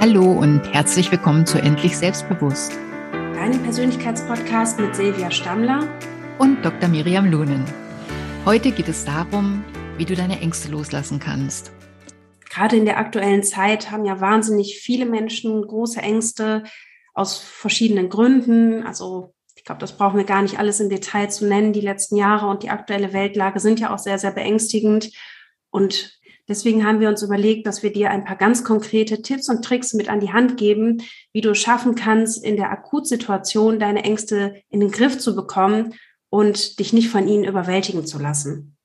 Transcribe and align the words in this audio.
Hallo 0.00 0.30
und 0.30 0.62
herzlich 0.72 1.10
willkommen 1.10 1.44
zu 1.44 1.58
Endlich 1.58 1.96
Selbstbewusst. 1.98 2.70
Deinem 3.10 3.60
Persönlichkeitspodcast 3.64 4.78
mit 4.78 4.94
Silvia 4.94 5.28
Stammler 5.28 5.88
und 6.38 6.64
Dr. 6.64 6.88
Miriam 6.88 7.26
Lunen. 7.26 7.64
Heute 8.44 8.70
geht 8.70 8.86
es 8.86 9.04
darum, 9.04 9.64
wie 9.96 10.04
du 10.04 10.14
deine 10.14 10.40
Ängste 10.40 10.70
loslassen 10.70 11.18
kannst. 11.18 11.72
Gerade 12.48 12.76
in 12.76 12.84
der 12.84 12.98
aktuellen 12.98 13.42
Zeit 13.42 13.90
haben 13.90 14.04
ja 14.04 14.20
wahnsinnig 14.20 14.78
viele 14.78 15.04
Menschen 15.04 15.66
große 15.66 16.00
Ängste 16.00 16.62
aus 17.12 17.38
verschiedenen 17.38 18.08
Gründen. 18.08 18.86
Also 18.86 19.34
ich 19.56 19.64
glaube, 19.64 19.80
das 19.80 19.96
brauchen 19.96 20.18
wir 20.18 20.24
gar 20.24 20.42
nicht 20.42 20.60
alles 20.60 20.78
im 20.78 20.90
Detail 20.90 21.28
zu 21.28 21.44
nennen. 21.44 21.72
Die 21.72 21.80
letzten 21.80 22.14
Jahre 22.14 22.46
und 22.46 22.62
die 22.62 22.70
aktuelle 22.70 23.12
Weltlage 23.12 23.58
sind 23.58 23.80
ja 23.80 23.92
auch 23.92 23.98
sehr, 23.98 24.20
sehr 24.20 24.30
beängstigend. 24.30 25.10
Und 25.70 26.17
Deswegen 26.48 26.84
haben 26.84 27.00
wir 27.00 27.10
uns 27.10 27.22
überlegt, 27.22 27.66
dass 27.66 27.82
wir 27.82 27.92
dir 27.92 28.10
ein 28.10 28.24
paar 28.24 28.36
ganz 28.36 28.64
konkrete 28.64 29.20
Tipps 29.20 29.50
und 29.50 29.62
Tricks 29.62 29.92
mit 29.92 30.08
an 30.08 30.20
die 30.20 30.32
Hand 30.32 30.56
geben, 30.56 31.02
wie 31.32 31.42
du 31.42 31.54
schaffen 31.54 31.94
kannst, 31.94 32.42
in 32.42 32.56
der 32.56 32.70
Akutsituation 32.70 33.78
deine 33.78 34.02
Ängste 34.02 34.62
in 34.70 34.80
den 34.80 34.90
Griff 34.90 35.18
zu 35.18 35.36
bekommen 35.36 35.94
und 36.30 36.78
dich 36.78 36.94
nicht 36.94 37.10
von 37.10 37.28
ihnen 37.28 37.44
überwältigen 37.44 38.06
zu 38.06 38.18
lassen. 38.18 38.76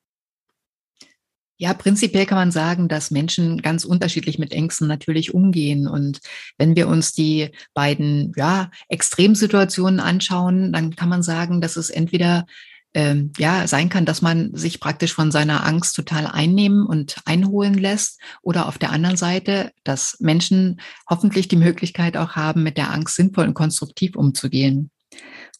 Ja, 1.58 1.74
prinzipiell 1.74 2.26
kann 2.26 2.38
man 2.38 2.52
sagen, 2.52 2.90
dass 2.90 3.12
Menschen 3.12 3.62
ganz 3.62 3.86
unterschiedlich 3.86 4.38
mit 4.38 4.52
Ängsten 4.52 4.88
natürlich 4.88 5.34
umgehen. 5.34 5.88
Und 5.88 6.20
wenn 6.58 6.76
wir 6.76 6.90
uns 6.90 7.14
die 7.14 7.52
beiden 7.74 8.34
ja, 8.36 8.70
Extremsituationen 8.90 10.02
anschauen, 10.02 10.74
dann 10.74 10.96
kann 10.98 11.08
man 11.08 11.24
sagen, 11.24 11.62
dass 11.62 11.78
es 11.78 11.90
entweder 11.90 12.46
ähm, 12.94 13.32
ja 13.38 13.68
sein 13.68 13.90
kann, 13.90 14.06
dass 14.06 14.22
man 14.22 14.56
sich 14.56 14.80
praktisch 14.80 15.14
von 15.14 15.32
seiner 15.32 15.66
Angst 15.66 15.96
total 15.96 16.28
einnehmen 16.28 16.86
und 16.86 17.18
einholen 17.26 17.74
lässt. 17.74 18.20
Oder 18.42 18.68
auf 18.68 18.78
der 18.78 18.92
anderen 18.92 19.18
Seite, 19.18 19.72
dass 19.84 20.18
Menschen 20.20 20.80
hoffentlich 21.10 21.48
die 21.48 21.56
Möglichkeit 21.56 22.18
auch 22.18 22.32
haben, 22.36 22.64
mit 22.64 22.78
der 22.78 22.92
Angst 22.92 23.16
sinnvoll 23.16 23.48
und 23.48 23.54
konstruktiv 23.54 24.16
umzugehen. 24.16 24.92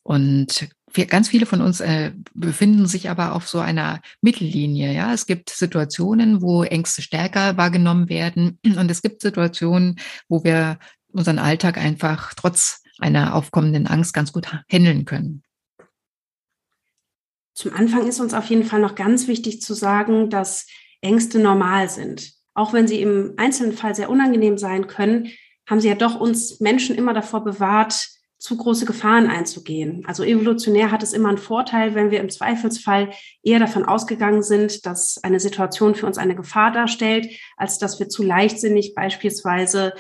Und 0.04 0.70
ganz 1.08 1.30
viele 1.30 1.46
von 1.46 1.62
uns 1.62 1.80
äh, 1.80 2.12
befinden 2.34 2.86
sich 2.88 3.10
aber 3.10 3.34
auf 3.34 3.48
so 3.48 3.60
einer 3.60 4.02
Mittellinie. 4.22 4.94
Ja, 4.94 5.14
es 5.14 5.26
gibt 5.26 5.50
Situationen, 5.50 6.42
wo 6.42 6.64
Ängste 6.64 7.02
stärker 7.02 7.58
wahrgenommen 7.58 8.10
werden, 8.10 8.60
und 8.64 8.92
es 8.92 9.02
gibt 9.02 9.22
Situationen, 9.22 10.00
wo 10.28 10.44
wir 10.44 10.78
unseren 11.12 11.40
Alltag 11.40 11.78
einfach 11.78 12.34
trotz 12.36 12.82
einer 13.00 13.36
aufkommenden 13.36 13.88
Angst 13.88 14.14
ganz 14.14 14.34
gut 14.34 14.48
handeln 14.72 15.06
können. 15.06 15.44
Zum 17.54 17.74
Anfang 17.74 18.08
ist 18.08 18.20
uns 18.20 18.34
auf 18.34 18.46
jeden 18.46 18.64
Fall 18.64 18.80
noch 18.80 18.96
ganz 18.96 19.28
wichtig 19.28 19.62
zu 19.62 19.74
sagen, 19.74 20.30
dass 20.30 20.68
Ängste 21.02 21.40
normal 21.40 21.90
sind. 21.90 22.34
Auch 22.54 22.74
wenn 22.74 22.88
sie 22.88 23.02
im 23.02 23.34
einzelnen 23.38 23.74
Fall 23.74 23.96
sehr 23.96 24.10
unangenehm 24.10 24.58
sein 24.58 24.88
können, 24.88 25.30
haben 25.68 25.80
sie 25.80 25.88
ja 25.88 25.96
doch 25.96 26.20
uns 26.20 26.60
Menschen 26.60 26.96
immer 26.96 27.14
davor 27.14 27.44
bewahrt, 27.44 28.10
zu 28.44 28.58
große 28.58 28.86
Gefahren 28.86 29.28
einzugehen. 29.28 30.04
Also 30.06 30.24
evolutionär 30.24 30.92
hat 30.92 31.02
es 31.02 31.14
immer 31.14 31.30
einen 31.30 31.38
Vorteil, 31.38 31.96
wenn 31.96 32.12
wir 32.12 32.20
im 32.20 32.30
Zweifelsfall 32.30 33.12
eher 33.42 33.60
davon 33.60 33.86
ausgegangen 33.86 34.44
sind, 34.44 34.86
dass 34.86 35.18
eine 35.24 35.40
Situation 35.40 35.96
für 35.96 36.08
uns 36.08 36.18
eine 36.18 36.36
Gefahr 36.36 36.74
darstellt, 36.74 37.30
als 37.56 37.78
dass 37.78 38.02
wir 38.02 38.10
zu 38.10 38.22
leichtsinnig 38.22 38.96
beispielsweise 38.96 39.94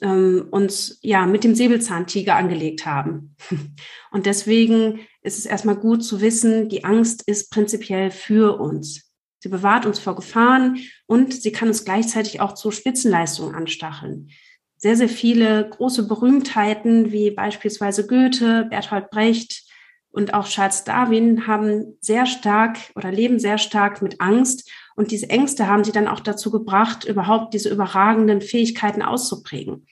ähm, 0.00 0.46
uns 0.52 1.00
ja 1.02 1.26
mit 1.26 1.42
dem 1.42 1.56
Säbelzahntiger 1.56 2.36
angelegt 2.36 2.86
haben. 2.86 3.34
Und 4.12 4.26
deswegen 4.26 5.00
ist 5.22 5.38
es 5.38 5.46
erstmal 5.46 5.76
gut 5.76 6.04
zu 6.04 6.20
wissen, 6.20 6.68
die 6.68 6.84
Angst 6.84 7.22
ist 7.26 7.50
prinzipiell 7.50 8.10
für 8.10 8.60
uns. 8.60 9.12
Sie 9.38 9.48
bewahrt 9.48 9.86
uns 9.86 9.98
vor 9.98 10.14
Gefahren 10.14 10.78
und 11.06 11.32
sie 11.34 11.52
kann 11.52 11.68
uns 11.68 11.84
gleichzeitig 11.84 12.40
auch 12.40 12.52
zu 12.52 12.70
Spitzenleistungen 12.70 13.54
anstacheln. 13.54 14.30
Sehr, 14.76 14.96
sehr 14.96 15.08
viele 15.08 15.68
große 15.68 16.06
Berühmtheiten 16.06 17.12
wie 17.12 17.30
beispielsweise 17.30 18.06
Goethe, 18.06 18.66
Bertolt 18.68 19.10
Brecht 19.10 19.64
und 20.12 20.34
auch 20.34 20.46
Charles 20.46 20.84
Darwin 20.84 21.46
haben 21.46 21.96
sehr 22.00 22.26
stark 22.26 22.78
oder 22.94 23.10
leben 23.10 23.38
sehr 23.38 23.58
stark 23.58 24.02
mit 24.02 24.20
Angst. 24.20 24.70
Und 24.94 25.10
diese 25.10 25.30
Ängste 25.30 25.68
haben 25.68 25.84
sie 25.84 25.92
dann 25.92 26.06
auch 26.06 26.20
dazu 26.20 26.50
gebracht, 26.50 27.04
überhaupt 27.04 27.54
diese 27.54 27.70
überragenden 27.70 28.42
Fähigkeiten 28.42 29.02
auszuprägen. 29.02 29.86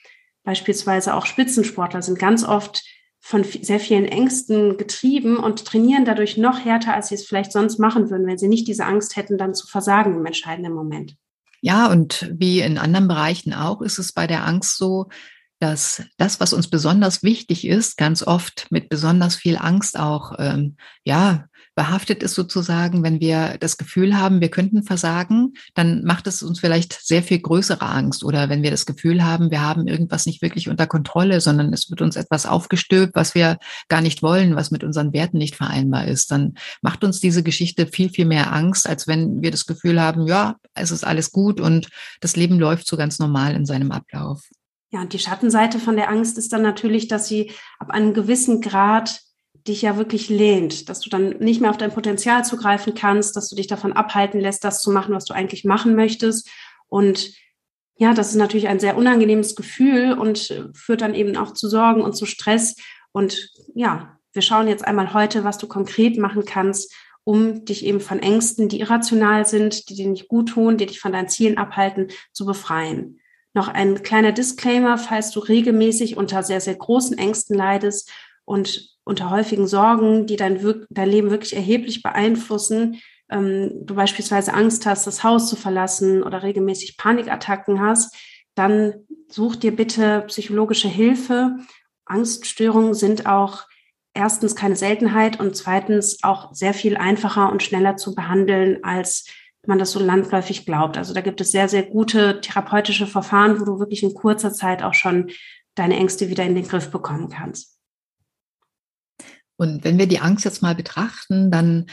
Beispielsweise 0.45 1.15
auch 1.15 1.27
Spitzensportler 1.27 2.03
sind 2.03 2.19
ganz 2.19 2.45
oft 2.45 2.85
von 3.31 3.45
sehr 3.45 3.79
vielen 3.79 4.07
Ängsten 4.07 4.77
getrieben 4.77 5.37
und 5.37 5.65
trainieren 5.65 6.05
dadurch 6.05 6.37
noch 6.37 6.65
härter, 6.65 6.95
als 6.95 7.09
sie 7.09 7.15
es 7.15 7.25
vielleicht 7.25 7.53
sonst 7.53 7.79
machen 7.79 8.11
würden, 8.11 8.27
wenn 8.27 8.39
sie 8.39 8.49
nicht 8.49 8.67
diese 8.67 8.85
Angst 8.85 9.15
hätten, 9.15 9.39
dann 9.39 9.55
zu 9.55 9.69
versagen 9.69 10.17
im 10.17 10.27
entscheidenden 10.27 10.73
Moment. 10.73 11.15
Ja, 11.61 11.87
und 11.93 12.29
wie 12.37 12.61
in 12.61 12.77
anderen 12.77 13.07
Bereichen 13.07 13.55
auch, 13.55 13.83
ist 13.83 13.99
es 13.99 14.13
bei 14.13 14.27
der 14.27 14.45
Angst 14.45 14.79
so, 14.79 15.11
dass 15.61 16.03
das, 16.17 16.41
was 16.41 16.53
uns 16.53 16.69
besonders 16.69 17.23
wichtig 17.23 17.67
ist, 17.67 17.97
ganz 17.97 18.27
oft 18.27 18.67
mit 18.71 18.89
besonders 18.89 19.37
viel 19.37 19.57
Angst 19.59 19.97
auch 19.97 20.33
ähm, 20.39 20.77
ja 21.05 21.47
behaftet 21.81 22.23
ist 22.23 22.35
sozusagen, 22.35 23.03
wenn 23.03 23.21
wir 23.21 23.57
das 23.59 23.79
Gefühl 23.79 24.19
haben, 24.19 24.43
wir 24.43 24.51
könnten 24.51 24.83
versagen, 24.83 25.55
dann 25.73 26.05
macht 26.05 26.27
es 26.27 26.43
uns 26.43 26.61
vielleicht 26.61 26.93
sehr 26.93 27.23
viel 27.23 27.39
größere 27.39 27.81
Angst. 27.89 28.23
Oder 28.23 28.51
wenn 28.51 28.63
wir 28.63 28.71
das 28.71 28.85
Gefühl 28.85 29.25
haben, 29.25 29.51
wir 29.51 29.63
haben 29.63 29.87
irgendwas 29.87 30.27
nicht 30.27 30.43
wirklich 30.43 30.69
unter 30.69 30.87
Kontrolle, 30.87 31.41
sondern 31.41 31.73
es 31.73 31.89
wird 31.89 32.03
uns 32.03 32.17
etwas 32.17 32.45
aufgestülpt, 32.45 33.15
was 33.15 33.35
wir 33.35 33.57
gar 33.89 34.03
nicht 34.03 34.23
wollen, 34.23 34.57
was 34.57 34.71
mit 34.71 34.85
unseren 34.85 35.15
Werten 35.15 35.39
nicht 35.39 35.57
vereinbar 35.57 36.07
ist, 36.07 36.31
dann 36.31 36.53
macht 36.83 37.03
uns 37.03 37.19
diese 37.19 37.43
Geschichte 37.43 37.87
viel, 37.87 38.11
viel 38.11 38.27
mehr 38.27 38.53
Angst, 38.53 38.87
als 38.87 39.09
wenn 39.09 39.41
wir 39.41 39.51
das 39.51 39.65
Gefühl 39.65 40.03
haben, 40.03 40.27
ja, 40.27 40.57
es 40.75 40.91
ist 40.91 41.07
alles 41.07 41.33
gut 41.33 41.63
und 41.63 41.89
das 42.21 42.37
Leben 42.37 42.59
läuft 42.59 42.87
so 42.87 42.99
ganz 42.99 43.19
normal 43.19 43.55
in 43.55 43.65
seinem 43.65 43.91
Ablauf. 43.91 44.43
Ja, 44.93 45.01
und 45.01 45.15
die 45.15 45.19
Schattenseite 45.19 45.79
von 45.79 45.97
der 45.97 46.11
Angst 46.11 46.37
ist 46.37 46.53
dann 46.53 46.61
natürlich, 46.61 47.09
dass 47.09 47.27
sie 47.27 47.53
ab 47.79 47.89
einem 47.89 48.13
gewissen 48.13 48.61
Grad 48.61 49.23
dich 49.67 49.83
ja 49.83 49.97
wirklich 49.97 50.29
lehnt, 50.29 50.89
dass 50.89 51.01
du 51.01 51.11
dann 51.11 51.31
nicht 51.39 51.61
mehr 51.61 51.71
auf 51.71 51.77
dein 51.77 51.93
Potenzial 51.93 52.45
zugreifen 52.45 52.95
kannst, 52.95 53.37
dass 53.37 53.49
du 53.49 53.57
dich 53.57 53.67
davon 53.67 53.93
abhalten 53.93 54.41
lässt, 54.41 54.65
das 54.65 54.83
zu 54.83 54.91
machen, 54.91 55.15
was 55.15 55.25
du 55.25 55.35
eigentlich 55.35 55.65
machen 55.65 55.95
möchtest. 55.95 56.49
Und 56.89 57.33
ja, 57.97 58.15
das 58.15 58.31
ist 58.31 58.37
natürlich 58.37 58.69
ein 58.69 58.81
sehr 58.81 58.97
unangenehmes 58.97 59.55
Gefühl 59.57 60.15
und 60.15 60.71
führt 60.75 61.03
dann 61.03 61.15
eben 61.15 61.37
auch 61.37 61.53
zu 61.53 61.69
Sorgen 61.69 62.01
und 62.01 62.15
zu 62.15 62.25
Stress. 62.25 62.77
Und 63.13 63.51
ja, 63.75 64.19
wir 64.33 64.43
schauen 64.43 64.69
jetzt 64.69 64.87
einmal 64.87 65.13
heute, 65.13 65.45
was 65.45 65.59
du 65.59 65.67
konkret 65.67 66.17
machen 66.17 66.45
kannst, 66.45 66.95
um 67.25 67.65
dich 67.65 67.85
eben 67.85 68.01
von 68.01 68.19
Ängsten, 68.19 68.69
die 68.69 68.81
irrational 68.81 69.47
sind, 69.47 69.89
die 69.89 69.95
dir 69.95 70.09
nicht 70.09 70.29
gut 70.29 70.51
tun, 70.51 70.79
die 70.79 70.87
dich 70.87 71.01
von 71.01 71.13
deinen 71.13 71.29
Zielen 71.29 71.59
abhalten, 71.59 72.09
zu 72.33 72.47
befreien. 72.47 73.21
Noch 73.53 73.69
ein 73.69 74.03
kleiner 74.03 74.33
Disclaimer, 74.33 74.97
falls 74.97 75.31
du 75.33 75.41
regelmäßig 75.41 76.17
unter 76.17 76.43
sehr, 76.43 76.61
sehr 76.61 76.77
großen 76.77 77.19
Ängsten 77.19 77.57
leidest 77.57 78.11
und 78.45 78.97
unter 79.11 79.29
häufigen 79.31 79.67
Sorgen, 79.67 80.27
die 80.27 80.37
dein, 80.37 80.59
dein 80.89 81.09
Leben 81.09 81.31
wirklich 81.31 81.55
erheblich 81.55 82.03
beeinflussen, 82.03 83.01
ähm, 83.31 83.73
du 83.85 83.95
beispielsweise 83.95 84.55
Angst 84.55 84.87
hast, 84.87 85.07
das 85.07 85.23
Haus 85.23 85.49
zu 85.49 85.57
verlassen 85.57 86.23
oder 86.23 86.43
regelmäßig 86.43 86.97
Panikattacken 86.97 87.81
hast, 87.81 88.17
dann 88.55 88.95
such 89.29 89.57
dir 89.57 89.75
bitte 89.75 90.25
psychologische 90.29 90.89
Hilfe. 90.89 91.57
Angststörungen 92.07 92.95
sind 92.95 93.27
auch 93.27 93.67
erstens 94.15 94.57
keine 94.57 94.77
Seltenheit 94.77 95.39
und 95.39 95.57
zweitens 95.57 96.23
auch 96.23 96.53
sehr 96.55 96.75
viel 96.75 96.97
einfacher 96.97 97.51
und 97.51 97.63
schneller 97.63 97.97
zu 97.97 98.15
behandeln, 98.15 98.83
als 98.83 99.27
man 99.67 99.79
das 99.79 99.93
so 99.93 100.01
landläufig 100.01 100.67
glaubt. 100.67 100.97
Also 100.97 101.15
da 101.15 101.21
gibt 101.21 101.41
es 101.41 101.53
sehr, 101.53 101.69
sehr 101.69 101.83
gute 101.83 102.41
therapeutische 102.41 103.07
Verfahren, 103.07 103.61
wo 103.61 103.65
du 103.65 103.79
wirklich 103.79 104.03
in 104.03 104.15
kurzer 104.15 104.53
Zeit 104.53 104.83
auch 104.83 104.95
schon 104.95 105.31
deine 105.75 105.97
Ängste 105.97 106.29
wieder 106.29 106.45
in 106.45 106.55
den 106.55 106.67
Griff 106.67 106.91
bekommen 106.91 107.29
kannst. 107.29 107.80
Und 109.61 109.85
wenn 109.85 109.99
wir 109.99 110.07
die 110.07 110.21
Angst 110.21 110.47
jetzt 110.47 110.63
mal 110.63 110.75
betrachten, 110.75 111.51
dann 111.51 111.85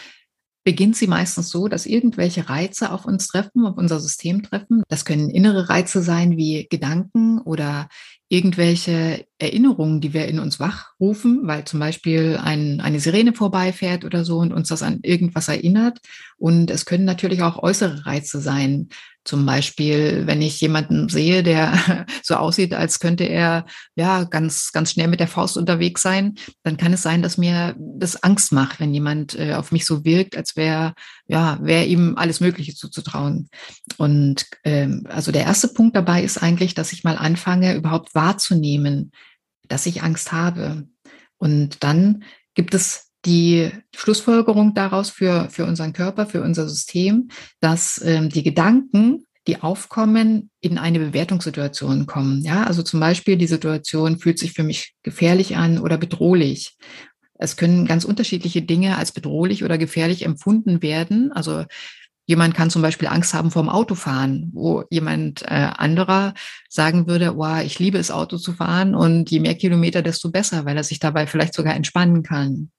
beginnt 0.63 0.95
sie 0.95 1.07
meistens 1.07 1.49
so, 1.49 1.67
dass 1.67 1.85
irgendwelche 1.85 2.47
Reize 2.47 2.93
auf 2.93 3.03
uns 3.03 3.27
treffen, 3.27 3.65
auf 3.65 3.77
unser 3.77 3.99
System 3.99 4.41
treffen. 4.41 4.83
Das 4.87 5.03
können 5.03 5.29
innere 5.29 5.67
Reize 5.67 6.01
sein 6.01 6.37
wie 6.37 6.67
Gedanken 6.69 7.39
oder 7.39 7.89
irgendwelche 8.29 9.25
Erinnerungen, 9.37 9.99
die 9.99 10.13
wir 10.13 10.27
in 10.27 10.39
uns 10.39 10.61
wachrufen, 10.61 11.41
weil 11.43 11.65
zum 11.65 11.81
Beispiel 11.81 12.39
ein, 12.41 12.79
eine 12.79 13.01
Sirene 13.01 13.33
vorbeifährt 13.33 14.05
oder 14.05 14.23
so 14.23 14.37
und 14.37 14.53
uns 14.53 14.69
das 14.69 14.81
an 14.81 14.99
irgendwas 15.03 15.49
erinnert. 15.49 15.99
Und 16.37 16.71
es 16.71 16.85
können 16.85 17.05
natürlich 17.05 17.41
auch 17.41 17.61
äußere 17.61 18.05
Reize 18.05 18.39
sein, 18.39 18.87
zum 19.27 19.45
Beispiel, 19.45 20.25
wenn 20.25 20.41
ich 20.41 20.61
jemanden 20.61 21.09
sehe, 21.09 21.43
der 21.43 22.05
so 22.23 22.35
aussieht, 22.35 22.73
als 22.73 22.99
könnte 22.99 23.25
er 23.25 23.65
ja 23.95 24.23
ganz, 24.23 24.71
ganz 24.71 24.91
schnell 24.91 25.09
mit 25.09 25.19
der 25.19 25.27
Faust 25.27 25.57
unterwegs 25.57 26.01
sein, 26.01 26.35
dann 26.63 26.77
kann 26.77 26.93
es 26.93 27.01
sein, 27.01 27.21
dass 27.21 27.37
mir 27.37 27.75
das 27.77 28.23
Angst 28.23 28.53
macht, 28.53 28.79
wenn 28.79 28.93
jemand 28.93 29.37
äh, 29.37 29.53
auf 29.53 29.71
mich 29.71 29.85
so 29.85 30.05
wirkt, 30.05 30.37
als 30.37 30.55
wäre 30.55 30.93
ja, 31.27 31.59
wäre 31.61 31.83
ihm 31.83 32.15
alles 32.17 32.39
Mögliche 32.39 32.73
zuzutrauen. 32.73 33.49
Und 33.97 34.45
ähm, 34.63 35.05
also 35.09 35.33
der 35.33 35.43
erste 35.43 35.67
Punkt 35.67 35.95
dabei 35.95 36.23
ist 36.23 36.41
eigentlich, 36.41 36.73
dass 36.73 36.93
ich 36.93 37.03
mal 37.03 37.17
anfange, 37.17 37.75
überhaupt 37.75 38.15
wahrzunehmen, 38.15 39.11
dass 39.67 39.85
ich 39.85 40.03
Angst 40.03 40.31
habe. 40.31 40.87
Und 41.37 41.83
dann 41.83 42.23
gibt 42.55 42.73
es 42.73 43.06
die 43.27 43.69
Schlussfolgerung 43.95 44.73
daraus 44.73 45.09
für, 45.09 45.49
für 45.49 45.65
unseren 45.65 45.93
Körper, 45.93 46.25
für 46.25 46.41
unser 46.41 46.67
System, 46.67 47.27
dass 47.59 48.01
ähm, 48.03 48.29
die 48.29 48.41
Gedanken, 48.41 49.25
die 49.47 49.61
aufkommen, 49.61 50.49
in 50.61 50.77
eine 50.77 50.99
Bewertungssituation 50.99 52.05
kommen. 52.05 52.41
Ja, 52.41 52.63
also 52.63 52.83
zum 52.83 52.99
Beispiel 52.99 53.37
die 53.37 53.47
Situation 53.47 54.17
fühlt 54.17 54.39
sich 54.39 54.53
für 54.53 54.63
mich 54.63 54.95
gefährlich 55.03 55.55
an 55.57 55.79
oder 55.79 55.97
bedrohlich. 55.97 56.77
Es 57.35 57.55
können 57.55 57.85
ganz 57.85 58.03
unterschiedliche 58.03 58.61
Dinge 58.61 58.97
als 58.97 59.11
bedrohlich 59.11 59.63
oder 59.63 59.77
gefährlich 59.77 60.23
empfunden 60.23 60.81
werden. 60.81 61.31
Also 61.31 61.65
jemand 62.25 62.55
kann 62.55 62.69
zum 62.69 62.81
Beispiel 62.81 63.07
Angst 63.07 63.33
haben 63.33 63.51
vorm 63.51 63.69
Autofahren, 63.69 64.51
wo 64.53 64.83
jemand 64.89 65.43
äh, 65.43 65.69
anderer 65.77 66.33
sagen 66.69 67.07
würde, 67.07 67.37
wow, 67.37 67.61
ich 67.61 67.77
liebe 67.77 67.97
es, 67.97 68.09
Auto 68.09 68.37
zu 68.37 68.53
fahren 68.53 68.95
und 68.95 69.29
je 69.29 69.39
mehr 69.39 69.55
Kilometer, 69.55 70.01
desto 70.01 70.31
besser, 70.31 70.65
weil 70.65 70.77
er 70.77 70.83
sich 70.83 70.99
dabei 70.99 71.27
vielleicht 71.27 71.53
sogar 71.53 71.75
entspannen 71.75 72.23
kann. 72.23 72.71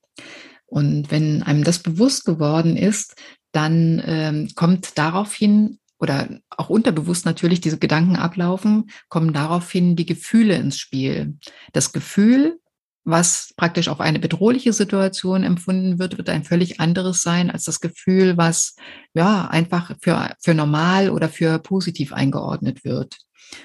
Und 0.66 1.10
wenn 1.10 1.42
einem 1.42 1.64
das 1.64 1.78
bewusst 1.78 2.24
geworden 2.24 2.76
ist, 2.76 3.14
dann 3.52 4.02
ähm, 4.04 4.50
kommt 4.54 4.98
daraufhin 4.98 5.78
oder 5.98 6.28
auch 6.50 6.68
unterbewusst 6.68 7.24
natürlich 7.24 7.60
diese 7.60 7.78
Gedanken 7.78 8.16
ablaufen, 8.16 8.90
kommen 9.08 9.32
daraufhin 9.32 9.96
die 9.96 10.06
Gefühle 10.06 10.54
ins 10.54 10.78
Spiel. 10.78 11.38
Das 11.72 11.92
Gefühl, 11.92 12.60
was 13.04 13.54
praktisch 13.56 13.88
auf 13.88 14.00
eine 14.00 14.18
bedrohliche 14.18 14.72
Situation 14.72 15.42
empfunden 15.42 15.98
wird, 15.98 16.18
wird 16.18 16.28
ein 16.28 16.44
völlig 16.44 16.78
anderes 16.78 17.22
sein 17.22 17.50
als 17.50 17.64
das 17.64 17.80
Gefühl, 17.80 18.36
was 18.36 18.76
ja 19.14 19.48
einfach 19.48 19.96
für, 20.00 20.36
für 20.40 20.54
normal 20.54 21.10
oder 21.10 21.28
für 21.28 21.58
positiv 21.58 22.12
eingeordnet 22.12 22.84
wird. 22.84 23.16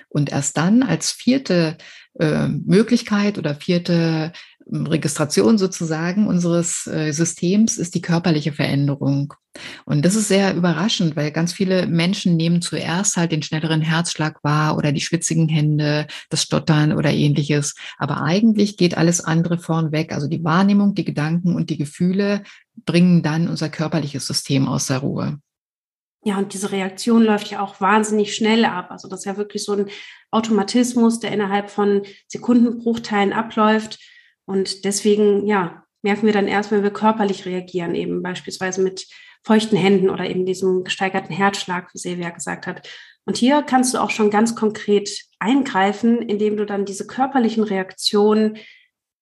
Und 0.08 0.32
erst 0.32 0.56
dann 0.56 0.82
als 0.82 1.12
vierte 1.12 1.78
äh, 2.20 2.48
Möglichkeit 2.48 3.38
oder 3.38 3.54
vierte 3.56 4.32
Registration 4.72 5.58
sozusagen 5.58 6.28
unseres 6.28 6.88
äh, 6.88 7.12
Systems 7.12 7.78
ist 7.78 7.96
die 7.96 8.02
körperliche 8.02 8.54
Veränderung. 8.54 9.34
Und 9.86 10.04
das 10.04 10.16
ist 10.16 10.30
sehr 10.30 10.56
überraschend, 10.56 11.16
weil 11.16 11.32
ganz 11.32 11.54
viele 11.54 11.86
Menschen 11.86 12.36
nehmen 12.36 12.62
zuerst 12.62 13.18
halt 13.18 13.32
den 13.32 13.44
schnelleren 13.44 13.82
Herzschlag 13.82 14.44
wahr 14.44 14.78
oder 14.78 14.92
die 14.92 15.02
schwitzigen 15.02 15.48
Hände, 15.48 16.08
das 16.30 16.44
Stottern 16.44 16.94
oder 16.94 17.12
ähnliches. 17.12 17.76
Aber 17.98 18.24
eigentlich 18.24 18.78
geht 18.78 18.98
alles 18.98 19.22
andere 19.22 19.60
vornweg. 19.60 20.12
Also 20.14 20.28
die 20.28 20.44
Wahrnehmung, 20.44 20.96
die 20.96 21.06
Gedanken 21.06 21.56
und 21.56 21.70
die 21.70 21.78
Gefühle 21.78 22.44
bringen 22.86 23.22
dann 23.22 23.48
unser 23.48 23.70
körperliches 23.70 24.26
System 24.26 24.68
aus 24.68 24.88
der 24.88 25.00
Ruhe. 25.00 25.40
Ja, 26.26 26.38
und 26.38 26.54
diese 26.54 26.72
Reaktion 26.72 27.22
läuft 27.22 27.52
ja 27.52 27.62
auch 27.62 27.82
wahnsinnig 27.82 28.34
schnell 28.34 28.64
ab. 28.64 28.92
Also 28.92 29.10
das 29.10 29.20
ist 29.20 29.26
ja 29.26 29.36
wirklich 29.36 29.66
so 29.66 29.74
ein 29.74 29.88
Automatismus, 30.32 31.20
der 31.20 31.34
innerhalb 31.34 31.70
von 31.70 32.04
Sekundenbruchteilen 32.28 33.34
abläuft. 33.34 34.00
Und 34.46 34.86
deswegen, 34.86 35.46
ja, 35.46 35.84
merken 36.02 36.26
wir 36.26 36.34
dann 36.34 36.48
erst, 36.48 36.72
wenn 36.72 36.84
wir 36.84 36.92
körperlich 36.92 37.46
reagieren, 37.46 37.96
eben 37.96 38.22
beispielsweise 38.22 38.82
mit 38.82 39.08
feuchten 39.44 39.78
Händen 39.78 40.10
oder 40.10 40.30
eben 40.30 40.46
diesem 40.46 40.84
gesteigerten 40.84 41.34
Herzschlag, 41.34 41.94
wie 41.94 41.98
Silvia 42.00 42.30
gesagt 42.30 42.68
hat. 42.68 42.88
Und 43.26 43.38
hier 43.38 43.62
kannst 43.64 43.94
du 43.94 44.00
auch 44.00 44.10
schon 44.10 44.30
ganz 44.30 44.56
konkret 44.56 45.10
eingreifen, 45.40 46.22
indem 46.22 46.58
du 46.58 46.66
dann 46.66 46.86
diese 46.86 47.08
körperlichen 47.08 47.64
Reaktionen 47.64 48.58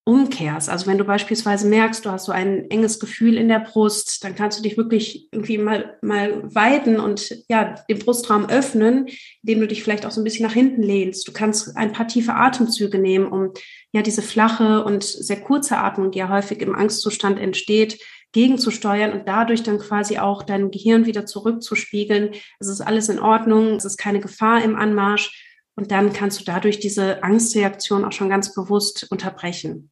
umkehrst. 0.04 0.68
Also 0.68 0.88
wenn 0.88 0.98
du 0.98 1.04
beispielsweise 1.04 1.68
merkst, 1.68 2.04
du 2.04 2.10
hast 2.10 2.24
so 2.24 2.32
ein 2.32 2.68
enges 2.70 2.98
Gefühl 2.98 3.36
in 3.36 3.48
der 3.48 3.60
Brust, 3.60 4.24
dann 4.24 4.34
kannst 4.34 4.58
du 4.58 4.62
dich 4.62 4.76
wirklich 4.76 5.28
irgendwie 5.30 5.58
mal, 5.58 5.96
mal 6.02 6.42
weiten 6.54 6.98
und 6.98 7.36
ja, 7.48 7.76
den 7.88 8.00
Brustraum 8.00 8.48
öffnen, 8.48 9.06
indem 9.42 9.60
du 9.60 9.68
dich 9.68 9.84
vielleicht 9.84 10.04
auch 10.04 10.10
so 10.10 10.20
ein 10.20 10.24
bisschen 10.24 10.44
nach 10.44 10.54
hinten 10.54 10.82
lehnst. 10.82 11.28
Du 11.28 11.32
kannst 11.32 11.76
ein 11.76 11.92
paar 11.92 12.08
tiefe 12.08 12.34
Atemzüge 12.34 12.98
nehmen, 12.98 13.26
um 13.26 13.52
ja 13.92 14.02
diese 14.02 14.22
flache 14.22 14.84
und 14.84 15.04
sehr 15.04 15.40
kurze 15.40 15.78
Atmung, 15.78 16.10
die 16.10 16.18
ja 16.18 16.28
häufig 16.28 16.60
im 16.62 16.74
Angstzustand 16.74 17.38
entsteht, 17.38 18.00
gegenzusteuern 18.32 19.12
und 19.12 19.28
dadurch 19.28 19.62
dann 19.62 19.78
quasi 19.78 20.18
auch 20.18 20.42
deinem 20.42 20.72
Gehirn 20.72 21.06
wieder 21.06 21.26
zurückzuspiegeln. 21.26 22.30
Es 22.58 22.66
ist 22.66 22.80
alles 22.80 23.08
in 23.08 23.20
Ordnung, 23.20 23.76
es 23.76 23.84
ist 23.84 23.98
keine 23.98 24.20
Gefahr 24.20 24.64
im 24.64 24.74
Anmarsch. 24.74 25.51
Und 25.74 25.90
dann 25.90 26.12
kannst 26.12 26.40
du 26.40 26.44
dadurch 26.44 26.80
diese 26.80 27.22
Angstreaktion 27.22 28.04
auch 28.04 28.12
schon 28.12 28.28
ganz 28.28 28.54
bewusst 28.54 29.06
unterbrechen. 29.10 29.90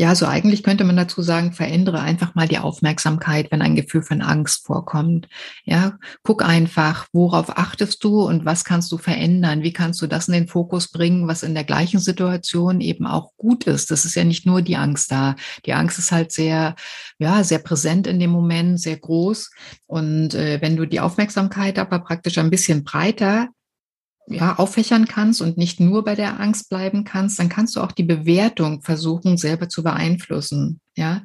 Ja, 0.00 0.08
also 0.08 0.24
eigentlich 0.24 0.62
könnte 0.62 0.84
man 0.84 0.96
dazu 0.96 1.20
sagen, 1.20 1.52
verändere 1.52 2.00
einfach 2.00 2.34
mal 2.34 2.48
die 2.48 2.56
Aufmerksamkeit, 2.56 3.50
wenn 3.50 3.60
ein 3.60 3.76
Gefühl 3.76 4.00
von 4.00 4.22
Angst 4.22 4.64
vorkommt. 4.64 5.28
Ja, 5.64 5.98
guck 6.22 6.42
einfach, 6.42 7.06
worauf 7.12 7.58
achtest 7.58 8.02
du 8.02 8.22
und 8.22 8.46
was 8.46 8.64
kannst 8.64 8.90
du 8.92 8.96
verändern? 8.96 9.62
Wie 9.62 9.74
kannst 9.74 10.00
du 10.00 10.06
das 10.06 10.26
in 10.26 10.32
den 10.32 10.48
Fokus 10.48 10.88
bringen, 10.88 11.28
was 11.28 11.42
in 11.42 11.52
der 11.52 11.64
gleichen 11.64 12.00
Situation 12.00 12.80
eben 12.80 13.06
auch 13.06 13.36
gut 13.36 13.64
ist? 13.64 13.90
Das 13.90 14.06
ist 14.06 14.14
ja 14.14 14.24
nicht 14.24 14.46
nur 14.46 14.62
die 14.62 14.76
Angst 14.76 15.12
da. 15.12 15.36
Die 15.66 15.74
Angst 15.74 15.98
ist 15.98 16.12
halt 16.12 16.32
sehr, 16.32 16.76
ja, 17.18 17.44
sehr 17.44 17.58
präsent 17.58 18.06
in 18.06 18.20
dem 18.20 18.30
Moment, 18.30 18.80
sehr 18.80 18.96
groß. 18.96 19.50
Und 19.86 20.32
äh, 20.32 20.62
wenn 20.62 20.76
du 20.76 20.86
die 20.86 21.00
Aufmerksamkeit 21.00 21.78
aber 21.78 21.98
praktisch 21.98 22.38
ein 22.38 22.48
bisschen 22.48 22.84
breiter 22.84 23.48
ja, 24.26 24.58
auffächern 24.58 25.06
kannst 25.06 25.42
und 25.42 25.58
nicht 25.58 25.80
nur 25.80 26.04
bei 26.04 26.14
der 26.14 26.38
Angst 26.40 26.68
bleiben 26.68 27.04
kannst, 27.04 27.38
dann 27.38 27.48
kannst 27.48 27.76
du 27.76 27.80
auch 27.80 27.92
die 27.92 28.04
Bewertung 28.04 28.82
versuchen, 28.82 29.36
selber 29.36 29.68
zu 29.68 29.82
beeinflussen. 29.82 30.80
Ja, 30.96 31.24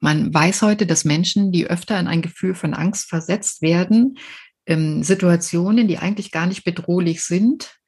man 0.00 0.32
weiß 0.32 0.62
heute, 0.62 0.86
dass 0.86 1.04
Menschen, 1.04 1.50
die 1.50 1.66
öfter 1.66 1.98
in 1.98 2.06
ein 2.06 2.22
Gefühl 2.22 2.54
von 2.54 2.74
Angst 2.74 3.08
versetzt 3.08 3.62
werden, 3.62 4.18
ähm, 4.66 5.02
Situationen, 5.02 5.88
die 5.88 5.98
eigentlich 5.98 6.30
gar 6.30 6.46
nicht 6.46 6.64
bedrohlich 6.64 7.24
sind, 7.24 7.78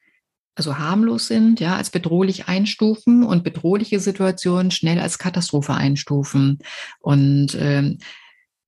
also 0.55 0.79
harmlos 0.79 1.27
sind, 1.27 1.59
ja, 1.59 1.75
als 1.75 1.91
bedrohlich 1.91 2.47
einstufen 2.47 3.23
und 3.23 3.43
bedrohliche 3.43 3.99
Situationen 3.99 4.71
schnell 4.71 4.99
als 4.99 5.19
Katastrophe 5.19 5.75
einstufen. 5.75 6.57
Und 6.99 7.55
ähm, 7.59 7.99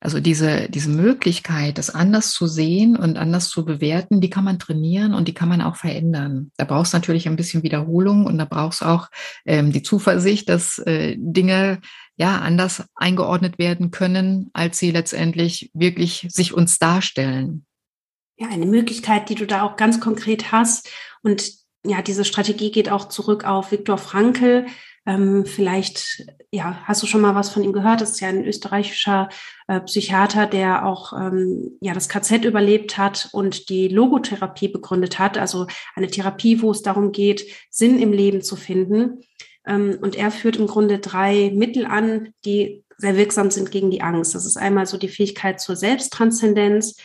also 0.02 0.20
diese, 0.20 0.70
diese 0.70 0.90
Möglichkeit, 0.90 1.78
das 1.78 1.90
anders 1.90 2.32
zu 2.32 2.48
sehen 2.48 2.96
und 2.96 3.18
anders 3.18 3.50
zu 3.50 3.66
bewerten, 3.66 4.22
die 4.22 4.30
kann 4.30 4.46
man 4.46 4.58
trainieren 4.58 5.14
und 5.14 5.28
die 5.28 5.34
kann 5.34 5.50
man 5.50 5.62
auch 5.62 5.76
verändern. 5.76 6.52
Da 6.58 6.64
brauchst 6.64 6.94
du 6.94 6.98
natürlich 6.98 7.28
ein 7.28 7.36
bisschen 7.36 7.64
Wiederholung 7.64 8.26
und 8.26 8.38
da 8.38 8.46
brauchst 8.46 8.82
du 8.82 8.86
auch 8.86 9.10
ähm, 9.46 9.74
die 9.74 9.84
Zuversicht, 9.84 10.48
dass 10.48 10.80
äh, 10.80 11.18
Dinge 11.20 11.82
ja 12.16 12.40
anders 12.40 12.86
eingeordnet 12.96 13.60
werden 13.60 13.92
können, 13.92 14.50
als 14.54 14.80
sie 14.80 14.92
letztendlich 14.92 15.70
wirklich 15.74 16.28
sich 16.30 16.54
uns 16.54 16.80
darstellen. 16.80 17.66
Ja, 18.38 18.48
eine 18.48 18.66
Möglichkeit, 18.66 19.30
die 19.30 19.36
du 19.36 19.46
da 19.46 19.64
auch 19.64 19.76
ganz 19.76 20.00
konkret 20.00 20.54
hast. 20.54 20.90
Und 21.24 21.52
ja, 21.86 22.02
diese 22.02 22.24
Strategie 22.24 22.72
geht 22.72 22.90
auch 22.90 23.10
zurück 23.10 23.46
auf 23.46 23.72
Viktor 23.72 23.98
Frankl, 23.98 24.66
ähm, 25.10 25.44
vielleicht, 25.48 26.24
ja, 26.52 26.84
hast 26.84 27.02
du 27.02 27.08
schon 27.08 27.22
mal 27.22 27.34
was 27.34 27.50
von 27.50 27.64
ihm 27.64 27.74
gehört? 27.74 28.00
Das 28.00 28.12
ist 28.12 28.20
ja 28.20 28.28
ein 28.28 28.46
österreichischer 28.46 29.30
äh, 29.68 29.80
Psychiater, 29.82 30.46
der 30.46 30.86
auch 30.86 31.14
ähm, 31.14 31.72
ja 31.82 31.96
das 31.96 32.10
KZ 32.10 32.46
überlebt 32.46 33.00
hat 33.00 33.30
und 33.32 33.70
die 33.70 33.88
Logotherapie 33.88 34.68
begründet 34.68 35.18
hat, 35.18 35.40
also 35.40 35.66
eine 35.96 36.08
Therapie, 36.08 36.62
wo 36.62 36.70
es 36.70 36.84
darum 36.84 37.12
geht, 37.12 37.44
Sinn 37.72 38.00
im 38.00 38.14
Leben 38.14 38.44
zu 38.44 38.56
finden. 38.56 39.22
Ähm, 39.66 39.98
und 40.00 40.16
er 40.16 40.30
führt 40.30 40.58
im 40.58 40.68
Grunde 40.68 41.00
drei 41.00 41.52
Mittel 41.56 41.88
an, 41.88 42.30
die 42.46 42.84
sehr 42.98 43.18
wirksam 43.18 43.50
sind 43.50 43.72
gegen 43.72 43.90
die 43.90 44.04
Angst. 44.04 44.36
Das 44.36 44.46
ist 44.46 44.58
einmal 44.58 44.86
so 44.86 44.98
die 44.98 45.10
Fähigkeit 45.10 45.60
zur 45.60 45.76
Selbsttranszendenz, 45.76 46.98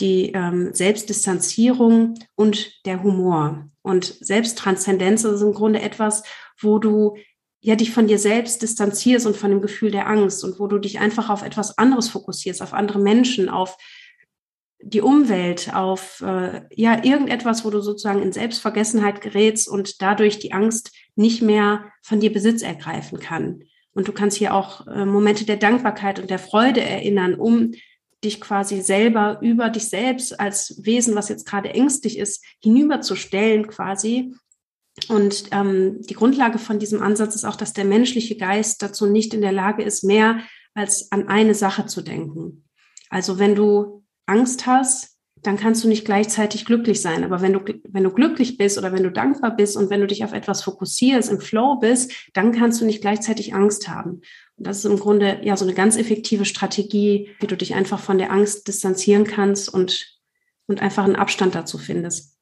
die 0.00 0.32
ähm, 0.32 0.70
Selbstdistanzierung 0.72 2.14
und 2.34 2.84
der 2.84 3.04
Humor. 3.04 3.68
Und 3.82 4.06
Selbsttranszendenz 4.06 5.22
ist 5.22 5.42
im 5.42 5.52
Grunde 5.52 5.82
etwas, 5.82 6.24
wo 6.60 6.80
du 6.80 7.16
ja 7.64 7.76
dich 7.76 7.92
von 7.92 8.06
dir 8.06 8.18
selbst 8.18 8.60
distanzierst 8.60 9.26
und 9.26 9.38
von 9.38 9.48
dem 9.50 9.62
Gefühl 9.62 9.90
der 9.90 10.06
Angst 10.06 10.44
und 10.44 10.60
wo 10.60 10.66
du 10.66 10.76
dich 10.76 11.00
einfach 11.00 11.30
auf 11.30 11.42
etwas 11.42 11.78
anderes 11.78 12.10
fokussierst, 12.10 12.60
auf 12.60 12.74
andere 12.74 12.98
Menschen, 12.98 13.48
auf 13.48 13.78
die 14.82 15.00
Umwelt, 15.00 15.74
auf 15.74 16.20
äh, 16.20 16.60
ja 16.70 17.02
irgendetwas, 17.02 17.64
wo 17.64 17.70
du 17.70 17.80
sozusagen 17.80 18.20
in 18.20 18.32
Selbstvergessenheit 18.32 19.22
gerätst 19.22 19.66
und 19.66 20.02
dadurch 20.02 20.38
die 20.38 20.52
Angst 20.52 20.92
nicht 21.16 21.40
mehr 21.40 21.86
von 22.02 22.20
dir 22.20 22.30
Besitz 22.30 22.60
ergreifen 22.60 23.18
kann. 23.18 23.64
Und 23.94 24.08
du 24.08 24.12
kannst 24.12 24.36
hier 24.36 24.52
auch 24.52 24.86
äh, 24.86 25.06
Momente 25.06 25.46
der 25.46 25.56
Dankbarkeit 25.56 26.18
und 26.18 26.28
der 26.28 26.38
Freude 26.38 26.82
erinnern, 26.82 27.34
um 27.34 27.72
dich 28.22 28.42
quasi 28.42 28.82
selber 28.82 29.38
über 29.40 29.70
dich 29.70 29.88
selbst 29.88 30.38
als 30.38 30.82
Wesen, 30.84 31.14
was 31.14 31.30
jetzt 31.30 31.46
gerade 31.46 31.70
ängstlich 31.70 32.18
ist, 32.18 32.44
hinüberzustellen 32.60 33.68
quasi 33.68 34.34
und 35.08 35.46
ähm, 35.50 36.02
die 36.02 36.14
Grundlage 36.14 36.58
von 36.58 36.78
diesem 36.78 37.02
Ansatz 37.02 37.34
ist 37.34 37.44
auch, 37.44 37.56
dass 37.56 37.72
der 37.72 37.84
menschliche 37.84 38.36
Geist 38.36 38.80
dazu 38.82 39.06
nicht 39.06 39.34
in 39.34 39.40
der 39.40 39.52
Lage 39.52 39.82
ist, 39.82 40.04
mehr 40.04 40.40
als 40.74 41.10
an 41.10 41.28
eine 41.28 41.54
Sache 41.54 41.86
zu 41.86 42.02
denken. 42.02 42.64
Also 43.10 43.38
wenn 43.38 43.54
du 43.54 44.04
Angst 44.26 44.66
hast, 44.66 45.14
dann 45.42 45.58
kannst 45.58 45.84
du 45.84 45.88
nicht 45.88 46.06
gleichzeitig 46.06 46.64
glücklich 46.64 47.02
sein. 47.02 47.22
Aber 47.22 47.42
wenn 47.42 47.52
du, 47.52 47.60
wenn 47.88 48.04
du 48.04 48.10
glücklich 48.10 48.56
bist 48.56 48.78
oder 48.78 48.92
wenn 48.92 49.02
du 49.02 49.10
dankbar 49.10 49.54
bist 49.54 49.76
und 49.76 49.90
wenn 49.90 50.00
du 50.00 50.06
dich 50.06 50.24
auf 50.24 50.32
etwas 50.32 50.62
fokussierst, 50.62 51.30
im 51.30 51.40
Flow 51.40 51.76
bist, 51.76 52.12
dann 52.32 52.52
kannst 52.52 52.80
du 52.80 52.86
nicht 52.86 53.02
gleichzeitig 53.02 53.54
Angst 53.54 53.88
haben. 53.88 54.22
Und 54.56 54.66
das 54.66 54.78
ist 54.78 54.84
im 54.86 54.98
Grunde 54.98 55.40
ja 55.42 55.56
so 55.56 55.66
eine 55.66 55.74
ganz 55.74 55.96
effektive 55.96 56.46
Strategie, 56.46 57.30
wie 57.40 57.46
du 57.46 57.56
dich 57.56 57.74
einfach 57.74 58.00
von 58.00 58.16
der 58.16 58.32
Angst 58.32 58.66
distanzieren 58.68 59.24
kannst 59.24 59.68
und, 59.68 60.18
und 60.66 60.80
einfach 60.80 61.04
einen 61.04 61.16
Abstand 61.16 61.54
dazu 61.54 61.76
findest. 61.76 62.33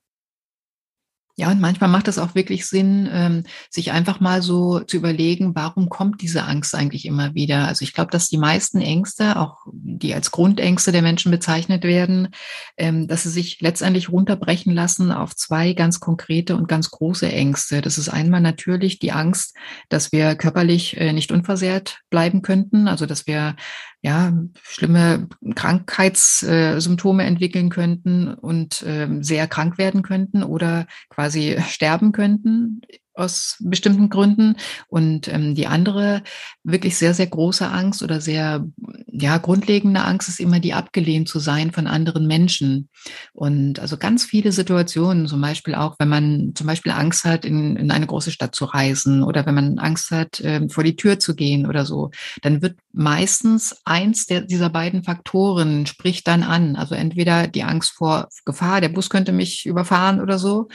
Ja, 1.35 1.51
und 1.51 1.63
manchmal 1.63 1.89
macht 1.89 2.09
es 2.09 2.19
auch 2.19 2.35
wirklich 2.35 2.67
Sinn, 2.67 3.09
ähm, 3.11 3.45
sich 3.71 3.91
einfach 3.91 4.21
mal 4.21 4.43
so 4.43 4.81
zu 4.81 4.99
überlegen, 4.99 5.55
warum 5.55 5.89
kommt 5.89 6.21
diese 6.21 6.45
Angst 6.45 6.75
eigentlich 6.75 7.07
immer 7.07 7.35
wieder? 7.35 7.67
Also 7.67 7.85
ich 7.85 7.95
glaube, 7.95 8.11
dass 8.11 8.29
die 8.29 8.37
meisten 8.37 8.83
Ängste, 8.83 9.37
auch 9.37 9.65
die 9.73 10.15
als 10.15 10.31
Grundängste 10.31 10.93
der 10.93 11.01
Menschen 11.01 11.33
bezeichnet 11.33 11.85
werden, 11.85 12.29
ähm, 12.77 13.09
dass 13.09 13.23
sie 13.23 13.31
sich 13.31 13.63
letztendlich 13.63 14.11
runterbrechen 14.11 14.75
lassen 14.75 15.11
auf 15.11 15.35
zwei 15.35 15.73
ganz 15.73 16.01
konkrete 16.01 16.55
und 16.55 16.69
ganz 16.69 16.91
große 16.91 17.33
Ängste. 17.33 17.81
Das 17.81 17.97
ist 17.97 18.11
einmal 18.11 18.43
natürlich 18.43 18.99
die 18.99 19.13
Angst, 19.13 19.57
dass 19.89 20.13
wir 20.13 20.35
körperlich 20.35 20.99
äh, 20.99 21.15
nicht 21.15 21.33
unversehrt 21.33 22.01
bleiben 22.11 22.43
könnten, 22.43 22.89
also 22.89 23.07
dass 23.07 23.27
wir 23.27 23.57
ja, 24.03 24.33
schlimme 24.63 25.29
Krankheitssymptome 25.55 27.23
entwickeln 27.23 27.71
könnten 27.71 28.35
und 28.35 28.85
ähm, 28.87 29.23
sehr 29.23 29.47
krank 29.47 29.79
werden 29.79 30.03
könnten 30.03 30.43
oder 30.43 30.87
quasi 31.09 31.57
sterben 31.69 32.11
könnten 32.11 32.83
aus 33.15 33.57
bestimmten 33.61 34.09
Gründen. 34.09 34.57
Und 34.89 35.29
ähm, 35.29 35.55
die 35.55 35.67
andere 35.67 36.23
wirklich 36.65 36.97
sehr, 36.97 37.15
sehr 37.15 37.27
große 37.27 37.69
Angst 37.69 38.03
oder 38.03 38.21
sehr 38.21 38.67
ja, 39.07 39.39
grundlegende 39.39 40.03
Angst 40.03 40.29
ist 40.29 40.41
immer 40.41 40.61
die 40.61 40.73
abgelehnt 40.73 41.29
zu 41.29 41.39
sein 41.39 41.73
von 41.73 41.87
anderen 41.87 42.27
Menschen. 42.27 42.89
Und 43.33 43.79
also 43.79 43.97
ganz 43.97 44.25
viele 44.25 44.53
Situationen, 44.53 45.27
zum 45.27 45.41
Beispiel 45.41 45.75
auch, 45.75 45.97
wenn 45.99 46.09
man 46.09 46.53
zum 46.55 46.67
Beispiel 46.67 46.93
Angst 46.93 47.25
hat, 47.25 47.45
in, 47.45 47.77
in 47.77 47.91
eine 47.91 48.07
große 48.07 48.31
Stadt 48.31 48.55
zu 48.55 48.65
reisen 48.65 49.23
oder 49.23 49.47
wenn 49.47 49.55
man 49.55 49.79
Angst 49.79 50.11
hat, 50.11 50.41
äh, 50.41 50.69
vor 50.69 50.85
die 50.85 50.97
Tür 50.97 51.19
zu 51.19 51.35
gehen 51.35 51.67
oder 51.67 51.85
so, 51.85 52.11
dann 52.41 52.63
wird 52.63 52.77
meistens 52.93 53.77
eins 53.85 54.27
der, 54.27 54.43
dieser 54.43 54.71
beiden 54.71 55.03
Faktoren 55.05 55.87
spricht 55.87 56.29
dann 56.29 56.43
an. 56.43 56.77
Also 56.77 56.95
entweder 56.95 57.49
die 57.49 57.63
Angst 57.63 57.93
vor 57.93 58.29
Gefahr, 58.45 58.81
der 58.81 58.91
Bus 58.91 59.11
könnte 59.11 59.33
mich 59.33 59.67
überfahren 59.67 60.21
oder 60.21 60.39
so, 60.39 60.69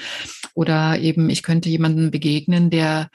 oder 0.54 1.00
eben 1.00 1.30
ich 1.30 1.44
könnte 1.44 1.70
jemanden 1.70 2.12
begegnen, 2.12 2.70
der 2.70 3.10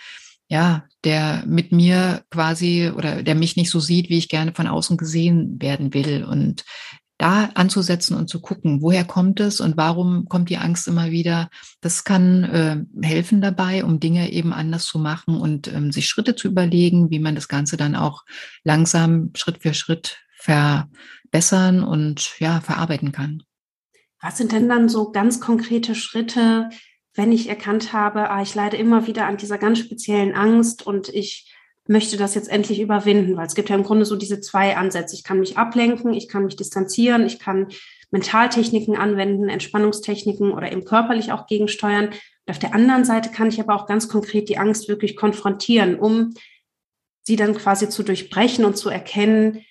ja, 0.48 0.84
der 1.04 1.44
mit 1.46 1.72
mir 1.72 2.24
quasi 2.30 2.90
oder 2.94 3.22
der 3.22 3.34
mich 3.34 3.56
nicht 3.56 3.70
so 3.70 3.80
sieht, 3.80 4.10
wie 4.10 4.18
ich 4.18 4.28
gerne 4.28 4.52
von 4.52 4.66
außen 4.66 4.98
gesehen 4.98 5.56
werden 5.62 5.94
will. 5.94 6.24
Und 6.24 6.64
da 7.22 7.50
anzusetzen 7.54 8.16
und 8.16 8.28
zu 8.28 8.40
gucken, 8.40 8.82
woher 8.82 9.04
kommt 9.04 9.38
es 9.38 9.60
und 9.60 9.76
warum 9.76 10.28
kommt 10.28 10.50
die 10.50 10.56
Angst 10.56 10.88
immer 10.88 11.12
wieder, 11.12 11.50
das 11.80 12.02
kann 12.02 12.42
äh, 12.42 13.06
helfen 13.06 13.40
dabei, 13.40 13.84
um 13.84 14.00
Dinge 14.00 14.32
eben 14.32 14.52
anders 14.52 14.86
zu 14.86 14.98
machen 14.98 15.36
und 15.36 15.72
ähm, 15.72 15.92
sich 15.92 16.08
Schritte 16.08 16.34
zu 16.34 16.48
überlegen, 16.48 17.10
wie 17.10 17.20
man 17.20 17.36
das 17.36 17.46
Ganze 17.46 17.76
dann 17.76 17.94
auch 17.94 18.24
langsam 18.64 19.30
Schritt 19.36 19.62
für 19.62 19.72
Schritt 19.72 20.18
verbessern 20.36 21.84
und 21.84 22.40
ja, 22.40 22.60
verarbeiten 22.60 23.12
kann. 23.12 23.44
Was 24.20 24.38
sind 24.38 24.50
denn 24.50 24.68
dann 24.68 24.88
so 24.88 25.12
ganz 25.12 25.38
konkrete 25.38 25.94
Schritte, 25.94 26.70
wenn 27.14 27.30
ich 27.30 27.48
erkannt 27.48 27.92
habe, 27.92 28.30
ah, 28.30 28.42
ich 28.42 28.56
leide 28.56 28.78
immer 28.78 29.06
wieder 29.06 29.26
an 29.26 29.36
dieser 29.36 29.58
ganz 29.58 29.78
speziellen 29.78 30.34
Angst 30.34 30.84
und 30.84 31.08
ich 31.08 31.51
möchte 31.88 32.16
das 32.16 32.34
jetzt 32.34 32.48
endlich 32.48 32.80
überwinden, 32.80 33.36
weil 33.36 33.46
es 33.46 33.54
gibt 33.54 33.68
ja 33.68 33.74
im 33.74 33.82
Grunde 33.82 34.04
so 34.04 34.16
diese 34.16 34.40
zwei 34.40 34.76
Ansätze. 34.76 35.16
Ich 35.16 35.24
kann 35.24 35.40
mich 35.40 35.58
ablenken, 35.58 36.14
ich 36.14 36.28
kann 36.28 36.44
mich 36.44 36.56
distanzieren, 36.56 37.26
ich 37.26 37.38
kann 37.38 37.68
Mentaltechniken 38.10 38.96
anwenden, 38.96 39.48
Entspannungstechniken 39.48 40.52
oder 40.52 40.70
eben 40.70 40.84
körperlich 40.84 41.32
auch 41.32 41.46
gegensteuern. 41.46 42.06
Und 42.06 42.50
auf 42.50 42.58
der 42.58 42.74
anderen 42.74 43.04
Seite 43.04 43.30
kann 43.30 43.48
ich 43.48 43.60
aber 43.60 43.74
auch 43.74 43.86
ganz 43.86 44.08
konkret 44.08 44.48
die 44.48 44.58
Angst 44.58 44.88
wirklich 44.88 45.16
konfrontieren, 45.16 45.98
um 45.98 46.34
sie 47.22 47.36
dann 47.36 47.54
quasi 47.54 47.88
zu 47.88 48.02
durchbrechen 48.02 48.64
und 48.64 48.76
zu 48.76 48.88
erkennen, 48.88 49.64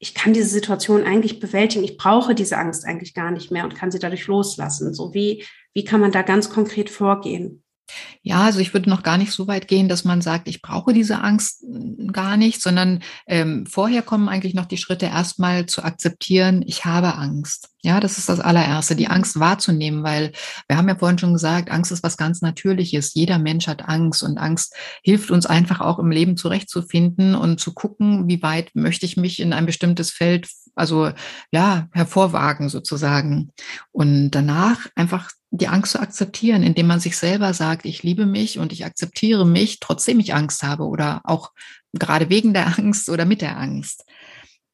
ich 0.00 0.14
kann 0.14 0.32
diese 0.32 0.48
Situation 0.48 1.04
eigentlich 1.04 1.40
bewältigen, 1.40 1.84
ich 1.84 1.96
brauche 1.96 2.34
diese 2.34 2.56
Angst 2.56 2.84
eigentlich 2.84 3.14
gar 3.14 3.32
nicht 3.32 3.50
mehr 3.50 3.64
und 3.64 3.74
kann 3.74 3.90
sie 3.90 3.98
dadurch 3.98 4.28
loslassen. 4.28 4.94
So 4.94 5.12
wie 5.12 5.44
wie 5.74 5.84
kann 5.84 6.00
man 6.00 6.12
da 6.12 6.22
ganz 6.22 6.50
konkret 6.50 6.90
vorgehen? 6.90 7.62
Ja, 8.22 8.42
also 8.44 8.60
ich 8.60 8.72
würde 8.72 8.90
noch 8.90 9.02
gar 9.02 9.18
nicht 9.18 9.32
so 9.32 9.46
weit 9.46 9.68
gehen, 9.68 9.88
dass 9.88 10.04
man 10.04 10.20
sagt, 10.20 10.48
ich 10.48 10.62
brauche 10.62 10.92
diese 10.92 11.20
Angst 11.20 11.64
gar 12.12 12.36
nicht, 12.36 12.62
sondern 12.62 13.00
ähm, 13.26 13.66
vorher 13.66 14.02
kommen 14.02 14.28
eigentlich 14.28 14.54
noch 14.54 14.66
die 14.66 14.76
Schritte 14.76 15.06
erstmal 15.06 15.66
zu 15.66 15.82
akzeptieren, 15.82 16.62
ich 16.66 16.84
habe 16.84 17.14
Angst. 17.14 17.70
Ja, 17.82 18.00
das 18.00 18.18
ist 18.18 18.28
das 18.28 18.40
allererste, 18.40 18.96
die. 18.96 19.08
Angst 19.08 19.38
wahrzunehmen, 19.40 20.02
weil 20.02 20.32
wir 20.68 20.76
haben 20.76 20.88
ja 20.88 20.96
vorhin 20.96 21.18
schon 21.18 21.32
gesagt, 21.32 21.70
Angst 21.70 21.92
ist 21.92 22.02
was 22.02 22.16
ganz 22.16 22.42
Natürliches. 22.42 23.14
Jeder 23.14 23.38
Mensch 23.38 23.66
hat 23.66 23.88
Angst 23.88 24.22
und 24.22 24.38
Angst 24.38 24.74
hilft 25.02 25.30
uns 25.30 25.46
einfach 25.46 25.80
auch 25.80 25.98
im 25.98 26.10
Leben 26.10 26.36
zurechtzufinden 26.36 27.34
und 27.34 27.60
zu 27.60 27.72
gucken, 27.72 28.28
wie 28.28 28.42
weit 28.42 28.70
möchte 28.74 29.06
ich 29.06 29.16
mich 29.16 29.40
in 29.40 29.52
ein 29.52 29.66
bestimmtes 29.66 30.10
Feld, 30.10 30.48
also 30.74 31.10
ja, 31.52 31.88
hervorwagen 31.92 32.68
sozusagen. 32.68 33.50
Und 33.92 34.30
danach 34.32 34.86
einfach 34.94 35.30
die 35.50 35.68
Angst 35.68 35.92
zu 35.92 36.00
akzeptieren, 36.00 36.62
indem 36.62 36.86
man 36.86 37.00
sich 37.00 37.16
selber 37.16 37.54
sagt, 37.54 37.86
ich 37.86 38.02
liebe 38.02 38.26
mich 38.26 38.58
und 38.58 38.72
ich 38.72 38.84
akzeptiere 38.84 39.46
mich, 39.46 39.80
trotzdem 39.80 40.20
ich 40.20 40.34
Angst 40.34 40.62
habe 40.62 40.84
oder 40.84 41.22
auch 41.24 41.52
gerade 41.92 42.28
wegen 42.28 42.52
der 42.52 42.66
Angst 42.78 43.08
oder 43.08 43.24
mit 43.24 43.40
der 43.40 43.58
Angst. 43.58 44.04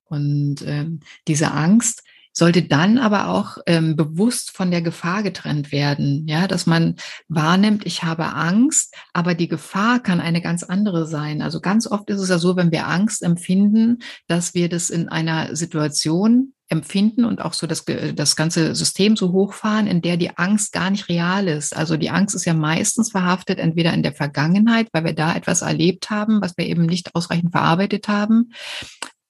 Und 0.05 0.63
ähm, 0.67 1.01
diese 1.27 1.53
Angst 1.53 2.03
sollte 2.37 2.63
dann 2.63 2.99
aber 2.99 3.29
auch 3.29 3.59
ähm, 3.67 3.95
bewusst 3.95 4.51
von 4.51 4.73
der 4.73 4.83
Gefahr 4.83 5.23
getrennt 5.23 5.71
werden. 5.71 6.27
Ja, 6.27 6.49
dass 6.49 6.67
man 6.67 6.97
wahrnimmt, 7.29 7.87
ich 7.87 8.03
habe 8.03 8.35
Angst, 8.35 8.95
aber 9.13 9.35
die 9.35 9.47
Gefahr 9.47 10.01
kann 10.01 10.21
eine 10.21 10.43
ganz 10.43 10.65
andere 10.65 11.07
sein. 11.07 11.43
Also 11.43 11.61
ganz 11.61 11.87
oft 11.87 12.11
ist 12.11 12.21
es 12.21 12.29
ja 12.29 12.39
so, 12.39 12.57
wenn 12.57 12.73
wir 12.73 12.89
Angst 12.89 13.23
empfinden, 13.23 14.01
dass 14.27 14.53
wir 14.53 14.69
das 14.69 14.91
in 14.91 15.09
einer 15.09 15.55
Situation 15.55 16.54
empfinden 16.69 17.25
und 17.25 17.41
auch 17.41 17.53
so 17.53 17.67
das, 17.67 17.85
das 18.15 18.37
ganze 18.37 18.75
System 18.75 19.17
so 19.17 19.33
hochfahren, 19.33 19.87
in 19.87 20.01
der 20.01 20.17
die 20.17 20.37
Angst 20.37 20.73
gar 20.73 20.91
nicht 20.91 21.09
real 21.09 21.47
ist. 21.47 21.77
Also 21.77 21.97
die 21.97 22.11
Angst 22.11 22.35
ist 22.35 22.47
ja 22.47 22.55
meistens 22.55 23.11
verhaftet, 23.11 23.59
entweder 23.59 23.93
in 23.93 24.03
der 24.03 24.15
Vergangenheit, 24.15 24.89
weil 24.93 25.05
wir 25.05 25.15
da 25.15 25.35
etwas 25.35 25.63
erlebt 25.63 26.11
haben, 26.11 26.41
was 26.41 26.57
wir 26.57 26.67
eben 26.67 26.87
nicht 26.87 27.15
ausreichend 27.15 27.53
verarbeitet 27.53 28.09
haben, 28.09 28.53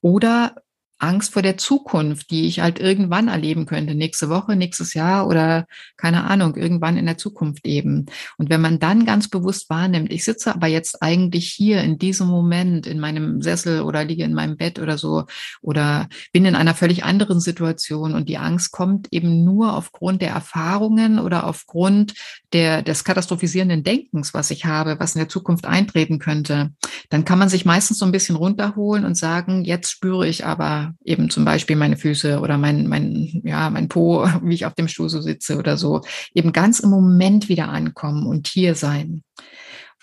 oder 0.00 0.54
Angst 0.98 1.32
vor 1.32 1.42
der 1.42 1.56
Zukunft, 1.56 2.30
die 2.30 2.46
ich 2.46 2.60
halt 2.60 2.78
irgendwann 2.78 3.28
erleben 3.28 3.66
könnte, 3.66 3.94
nächste 3.94 4.28
Woche, 4.28 4.56
nächstes 4.56 4.94
Jahr 4.94 5.26
oder 5.26 5.66
keine 5.96 6.24
Ahnung, 6.24 6.56
irgendwann 6.56 6.96
in 6.96 7.06
der 7.06 7.18
Zukunft 7.18 7.66
eben. 7.66 8.06
Und 8.38 8.48
wenn 8.48 8.60
man 8.60 8.78
dann 8.78 9.04
ganz 9.04 9.28
bewusst 9.28 9.68
wahrnimmt, 9.70 10.12
ich 10.12 10.24
sitze 10.24 10.54
aber 10.54 10.66
jetzt 10.66 11.02
eigentlich 11.02 11.48
hier 11.48 11.82
in 11.82 11.98
diesem 11.98 12.28
Moment 12.28 12.86
in 12.86 13.00
meinem 13.00 13.42
Sessel 13.42 13.82
oder 13.82 14.04
liege 14.04 14.24
in 14.24 14.34
meinem 14.34 14.56
Bett 14.56 14.78
oder 14.78 14.96
so 14.96 15.24
oder 15.62 16.08
bin 16.32 16.44
in 16.44 16.56
einer 16.56 16.74
völlig 16.74 17.04
anderen 17.04 17.40
Situation 17.40 18.14
und 18.14 18.28
die 18.28 18.38
Angst 18.38 18.70
kommt 18.70 19.08
eben 19.10 19.44
nur 19.44 19.76
aufgrund 19.76 20.22
der 20.22 20.30
Erfahrungen 20.30 21.18
oder 21.18 21.46
aufgrund 21.46 22.14
der, 22.52 22.82
des 22.82 23.04
katastrophisierenden 23.04 23.82
Denkens, 23.82 24.32
was 24.32 24.50
ich 24.50 24.64
habe, 24.64 24.98
was 25.00 25.14
in 25.14 25.20
der 25.20 25.28
Zukunft 25.28 25.66
eintreten 25.66 26.18
könnte, 26.18 26.70
dann 27.10 27.24
kann 27.24 27.38
man 27.38 27.48
sich 27.48 27.64
meistens 27.64 27.98
so 27.98 28.06
ein 28.06 28.12
bisschen 28.12 28.36
runterholen 28.36 29.04
und 29.04 29.16
sagen, 29.16 29.64
jetzt 29.64 29.90
spüre 29.90 30.26
ich 30.26 30.46
aber 30.46 30.83
eben 31.04 31.30
zum 31.30 31.44
Beispiel 31.44 31.76
meine 31.76 31.96
Füße 31.96 32.40
oder 32.40 32.58
mein, 32.58 32.86
mein, 32.86 33.42
ja, 33.44 33.70
mein 33.70 33.88
Po, 33.88 34.26
wie 34.42 34.54
ich 34.54 34.66
auf 34.66 34.74
dem 34.74 34.88
Stuhl 34.88 35.08
so 35.08 35.20
sitze 35.20 35.58
oder 35.58 35.76
so, 35.76 36.02
eben 36.34 36.52
ganz 36.52 36.80
im 36.80 36.90
Moment 36.90 37.48
wieder 37.48 37.68
ankommen 37.68 38.26
und 38.26 38.46
hier 38.46 38.74
sein. 38.74 39.22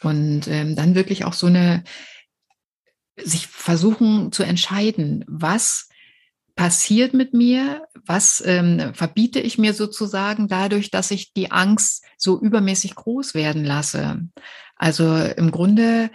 Und 0.02 0.48
ähm, 0.48 0.76
dann 0.76 0.96
wirklich 0.96 1.26
auch 1.26 1.34
so 1.34 1.48
eine, 1.48 1.84
sich 3.18 3.48
versuchen 3.48 4.32
zu 4.32 4.44
entscheiden, 4.44 5.24
was 5.28 5.90
passiert 6.56 7.14
mit 7.14 7.34
mir, 7.34 7.84
was 8.06 8.44
ähm, 8.46 8.94
verbiete 8.94 9.40
ich 9.40 9.58
mir 9.58 9.74
sozusagen 9.74 10.48
dadurch, 10.48 10.92
dass 10.92 11.12
ich 11.12 11.34
die 11.34 11.52
Angst 11.52 12.04
so 12.18 12.40
übermäßig 12.40 12.96
groß 12.96 13.34
werden 13.34 13.64
lasse. 13.64 14.22
Also 14.76 15.16
im 15.16 15.52
Grunde 15.52 16.10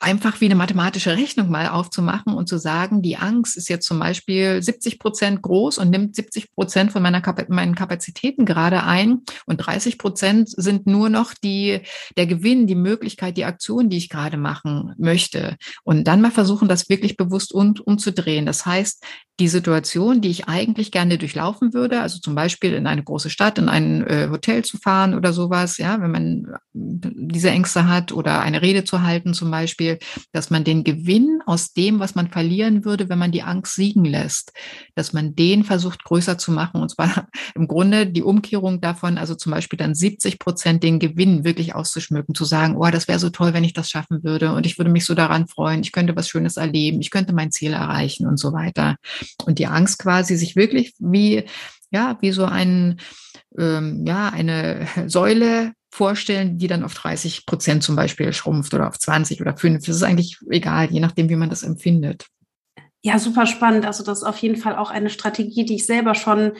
einfach 0.00 0.40
wie 0.40 0.44
eine 0.44 0.54
mathematische 0.54 1.16
Rechnung 1.16 1.50
mal 1.50 1.68
aufzumachen 1.68 2.34
und 2.34 2.48
zu 2.48 2.58
sagen, 2.58 3.02
die 3.02 3.16
Angst 3.16 3.56
ist 3.56 3.68
jetzt 3.68 3.86
zum 3.86 3.98
Beispiel 3.98 4.62
70 4.62 4.98
Prozent 4.98 5.42
groß 5.42 5.78
und 5.78 5.90
nimmt 5.90 6.14
70 6.14 6.52
Prozent 6.52 6.92
von 6.92 7.02
meiner 7.02 7.20
Kap 7.20 7.48
meinen 7.48 7.74
Kapazitäten 7.74 8.44
gerade 8.44 8.82
ein 8.84 9.22
und 9.46 9.58
30 9.58 9.98
Prozent 9.98 10.48
sind 10.50 10.86
nur 10.86 11.08
noch 11.08 11.34
die, 11.34 11.80
der 12.16 12.26
Gewinn, 12.26 12.66
die 12.66 12.74
Möglichkeit, 12.74 13.36
die 13.36 13.44
Aktion, 13.44 13.88
die 13.88 13.96
ich 13.96 14.08
gerade 14.08 14.36
machen 14.36 14.94
möchte. 14.98 15.56
Und 15.84 16.04
dann 16.04 16.20
mal 16.20 16.30
versuchen, 16.30 16.68
das 16.68 16.88
wirklich 16.88 17.16
bewusst 17.16 17.52
um, 17.52 17.74
umzudrehen. 17.84 18.46
Das 18.46 18.66
heißt, 18.66 19.04
die 19.40 19.48
Situation, 19.48 20.20
die 20.20 20.30
ich 20.30 20.48
eigentlich 20.48 20.90
gerne 20.90 21.16
durchlaufen 21.16 21.72
würde, 21.72 22.00
also 22.00 22.18
zum 22.18 22.34
Beispiel 22.34 22.74
in 22.74 22.88
eine 22.88 23.04
große 23.04 23.30
Stadt, 23.30 23.58
in 23.58 23.68
ein 23.68 24.04
äh, 24.04 24.28
Hotel 24.30 24.64
zu 24.64 24.78
fahren 24.78 25.14
oder 25.14 25.32
sowas, 25.32 25.78
ja, 25.78 26.00
wenn 26.00 26.10
man 26.10 26.46
diese 26.72 27.50
Ängste 27.50 27.88
hat 27.88 28.10
oder 28.10 28.40
eine 28.40 28.62
Rede 28.62 28.82
zu 28.82 29.02
halten 29.02 29.34
zum 29.34 29.50
Beispiel, 29.50 29.87
dass 30.32 30.50
man 30.50 30.64
den 30.64 30.84
Gewinn 30.84 31.40
aus 31.46 31.72
dem, 31.72 32.00
was 32.00 32.14
man 32.14 32.28
verlieren 32.28 32.84
würde, 32.84 33.08
wenn 33.08 33.18
man 33.18 33.32
die 33.32 33.42
Angst 33.42 33.74
siegen 33.74 34.04
lässt, 34.04 34.52
dass 34.94 35.12
man 35.12 35.34
den 35.34 35.64
versucht 35.64 36.04
größer 36.04 36.36
zu 36.36 36.52
machen. 36.52 36.82
Und 36.82 36.90
zwar 36.90 37.28
im 37.54 37.66
Grunde 37.66 38.06
die 38.06 38.22
Umkehrung 38.22 38.80
davon, 38.80 39.16
also 39.16 39.34
zum 39.34 39.52
Beispiel 39.52 39.78
dann 39.78 39.94
70 39.94 40.38
Prozent 40.38 40.82
den 40.82 40.98
Gewinn 40.98 41.44
wirklich 41.44 41.74
auszuschmücken, 41.74 42.34
zu 42.34 42.44
sagen, 42.44 42.76
oh, 42.76 42.90
das 42.90 43.08
wäre 43.08 43.18
so 43.18 43.30
toll, 43.30 43.54
wenn 43.54 43.64
ich 43.64 43.72
das 43.72 43.88
schaffen 43.88 44.22
würde. 44.22 44.52
Und 44.52 44.66
ich 44.66 44.78
würde 44.78 44.90
mich 44.90 45.06
so 45.06 45.14
daran 45.14 45.48
freuen, 45.48 45.80
ich 45.80 45.92
könnte 45.92 46.16
was 46.16 46.28
Schönes 46.28 46.56
erleben, 46.56 47.00
ich 47.00 47.10
könnte 47.10 47.32
mein 47.32 47.50
Ziel 47.50 47.72
erreichen 47.72 48.26
und 48.26 48.38
so 48.38 48.52
weiter. 48.52 48.96
Und 49.46 49.58
die 49.58 49.66
Angst 49.66 49.98
quasi 49.98 50.36
sich 50.36 50.56
wirklich 50.56 50.94
wie 50.98 51.44
ja, 51.90 52.18
wie 52.20 52.32
so 52.32 52.44
ein, 52.44 53.00
ähm, 53.58 54.04
ja, 54.06 54.28
eine 54.28 54.86
Säule 55.06 55.72
vorstellen, 55.90 56.58
die 56.58 56.66
dann 56.66 56.84
auf 56.84 56.94
30 56.94 57.46
Prozent 57.46 57.82
zum 57.82 57.96
Beispiel 57.96 58.32
schrumpft 58.32 58.74
oder 58.74 58.88
auf 58.88 58.98
20 58.98 59.40
oder 59.40 59.56
5. 59.56 59.84
Das 59.86 59.96
ist 59.96 60.02
eigentlich 60.02 60.38
egal, 60.50 60.90
je 60.90 61.00
nachdem, 61.00 61.28
wie 61.28 61.36
man 61.36 61.50
das 61.50 61.62
empfindet. 61.62 62.26
Ja, 63.02 63.18
super 63.18 63.46
spannend. 63.46 63.86
Also 63.86 64.04
das 64.04 64.18
ist 64.18 64.24
auf 64.24 64.38
jeden 64.38 64.56
Fall 64.56 64.76
auch 64.76 64.90
eine 64.90 65.10
Strategie, 65.10 65.64
die 65.64 65.76
ich 65.76 65.86
selber 65.86 66.14
schon 66.14 66.52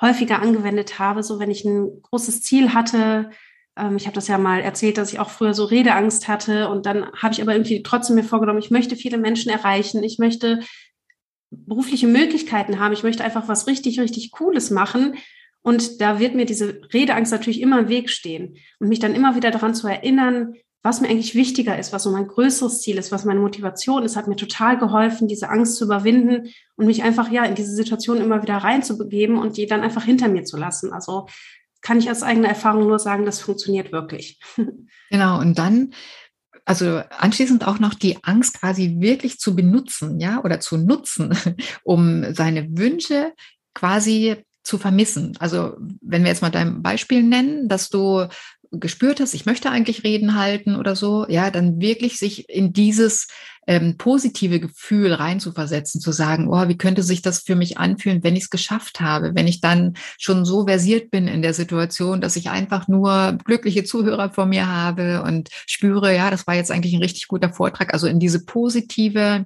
häufiger 0.00 0.40
angewendet 0.40 0.98
habe. 0.98 1.22
So 1.22 1.38
wenn 1.38 1.50
ich 1.50 1.64
ein 1.64 2.02
großes 2.02 2.42
Ziel 2.42 2.72
hatte, 2.72 3.30
ähm, 3.76 3.96
ich 3.96 4.06
habe 4.06 4.14
das 4.14 4.28
ja 4.28 4.38
mal 4.38 4.60
erzählt, 4.60 4.98
dass 4.98 5.12
ich 5.12 5.18
auch 5.18 5.30
früher 5.30 5.54
so 5.54 5.64
Redeangst 5.64 6.28
hatte 6.28 6.68
und 6.68 6.86
dann 6.86 7.10
habe 7.12 7.34
ich 7.34 7.42
aber 7.42 7.52
irgendwie 7.52 7.82
trotzdem 7.82 8.16
mir 8.16 8.24
vorgenommen, 8.24 8.58
ich 8.58 8.70
möchte 8.70 8.96
viele 8.96 9.18
Menschen 9.18 9.50
erreichen, 9.50 10.02
ich 10.02 10.18
möchte 10.18 10.60
berufliche 11.50 12.06
Möglichkeiten 12.06 12.78
haben, 12.78 12.92
ich 12.92 13.02
möchte 13.02 13.24
einfach 13.24 13.48
was 13.48 13.66
richtig, 13.66 13.98
richtig 13.98 14.30
Cooles 14.30 14.70
machen. 14.70 15.16
Und 15.62 16.00
da 16.00 16.18
wird 16.18 16.34
mir 16.34 16.46
diese 16.46 16.80
Redeangst 16.92 17.32
natürlich 17.32 17.60
immer 17.60 17.80
im 17.80 17.88
Weg 17.88 18.10
stehen 18.10 18.56
und 18.78 18.88
mich 18.88 18.98
dann 18.98 19.14
immer 19.14 19.36
wieder 19.36 19.50
daran 19.50 19.74
zu 19.74 19.86
erinnern, 19.86 20.54
was 20.82 21.02
mir 21.02 21.08
eigentlich 21.08 21.34
wichtiger 21.34 21.78
ist, 21.78 21.92
was 21.92 22.04
so 22.04 22.10
mein 22.10 22.26
größeres 22.26 22.80
Ziel 22.80 22.96
ist, 22.96 23.12
was 23.12 23.26
meine 23.26 23.40
Motivation 23.40 24.02
ist, 24.02 24.16
hat 24.16 24.28
mir 24.28 24.36
total 24.36 24.78
geholfen, 24.78 25.28
diese 25.28 25.50
Angst 25.50 25.76
zu 25.76 25.84
überwinden 25.84 26.48
und 26.76 26.86
mich 26.86 27.02
einfach 27.02 27.30
ja 27.30 27.44
in 27.44 27.54
diese 27.54 27.74
Situation 27.74 28.18
immer 28.18 28.42
wieder 28.42 28.56
reinzubegeben 28.56 29.38
und 29.38 29.58
die 29.58 29.66
dann 29.66 29.82
einfach 29.82 30.04
hinter 30.04 30.28
mir 30.28 30.44
zu 30.44 30.56
lassen. 30.56 30.92
Also 30.92 31.26
kann 31.82 31.98
ich 31.98 32.10
aus 32.10 32.22
eigener 32.22 32.48
Erfahrung 32.48 32.86
nur 32.86 32.98
sagen, 32.98 33.26
das 33.26 33.40
funktioniert 33.40 33.92
wirklich. 33.92 34.40
Genau, 35.12 35.40
und 35.40 35.58
dann 35.58 35.92
also 36.64 37.02
anschließend 37.18 37.66
auch 37.66 37.80
noch 37.80 37.94
die 37.94 38.22
Angst 38.22 38.60
quasi 38.60 38.98
wirklich 39.00 39.40
zu 39.40 39.56
benutzen, 39.56 40.20
ja, 40.20 40.44
oder 40.44 40.60
zu 40.60 40.76
nutzen, 40.76 41.36
um 41.82 42.32
seine 42.32 42.68
Wünsche 42.78 43.32
quasi 43.74 44.36
zu 44.62 44.78
vermissen. 44.78 45.36
Also 45.38 45.76
wenn 46.00 46.22
wir 46.22 46.30
jetzt 46.30 46.42
mal 46.42 46.50
dein 46.50 46.82
Beispiel 46.82 47.22
nennen, 47.22 47.68
dass 47.68 47.88
du 47.88 48.26
gespürt 48.72 49.20
hast, 49.20 49.34
ich 49.34 49.46
möchte 49.46 49.70
eigentlich 49.70 50.04
Reden 50.04 50.36
halten 50.36 50.76
oder 50.76 50.94
so, 50.94 51.26
ja, 51.28 51.50
dann 51.50 51.80
wirklich 51.80 52.18
sich 52.18 52.48
in 52.48 52.72
dieses 52.72 53.26
ähm, 53.66 53.96
positive 53.98 54.60
Gefühl 54.60 55.12
reinzuversetzen, 55.12 56.00
zu 56.00 56.12
sagen, 56.12 56.48
oh, 56.48 56.68
wie 56.68 56.78
könnte 56.78 57.02
sich 57.02 57.20
das 57.20 57.40
für 57.40 57.56
mich 57.56 57.78
anfühlen, 57.78 58.22
wenn 58.22 58.36
ich 58.36 58.44
es 58.44 58.50
geschafft 58.50 59.00
habe, 59.00 59.32
wenn 59.34 59.48
ich 59.48 59.60
dann 59.60 59.94
schon 60.18 60.44
so 60.44 60.66
versiert 60.66 61.10
bin 61.10 61.28
in 61.28 61.42
der 61.42 61.54
Situation, 61.54 62.20
dass 62.20 62.36
ich 62.36 62.50
einfach 62.50 62.88
nur 62.88 63.38
glückliche 63.44 63.84
Zuhörer 63.84 64.30
vor 64.30 64.46
mir 64.46 64.68
habe 64.68 65.22
und 65.22 65.50
spüre, 65.66 66.14
ja, 66.14 66.30
das 66.30 66.46
war 66.46 66.54
jetzt 66.54 66.70
eigentlich 66.70 66.94
ein 66.94 67.02
richtig 67.02 67.28
guter 67.28 67.52
Vortrag. 67.52 67.92
Also 67.92 68.06
in 68.06 68.20
diese 68.20 68.44
positive 68.44 69.44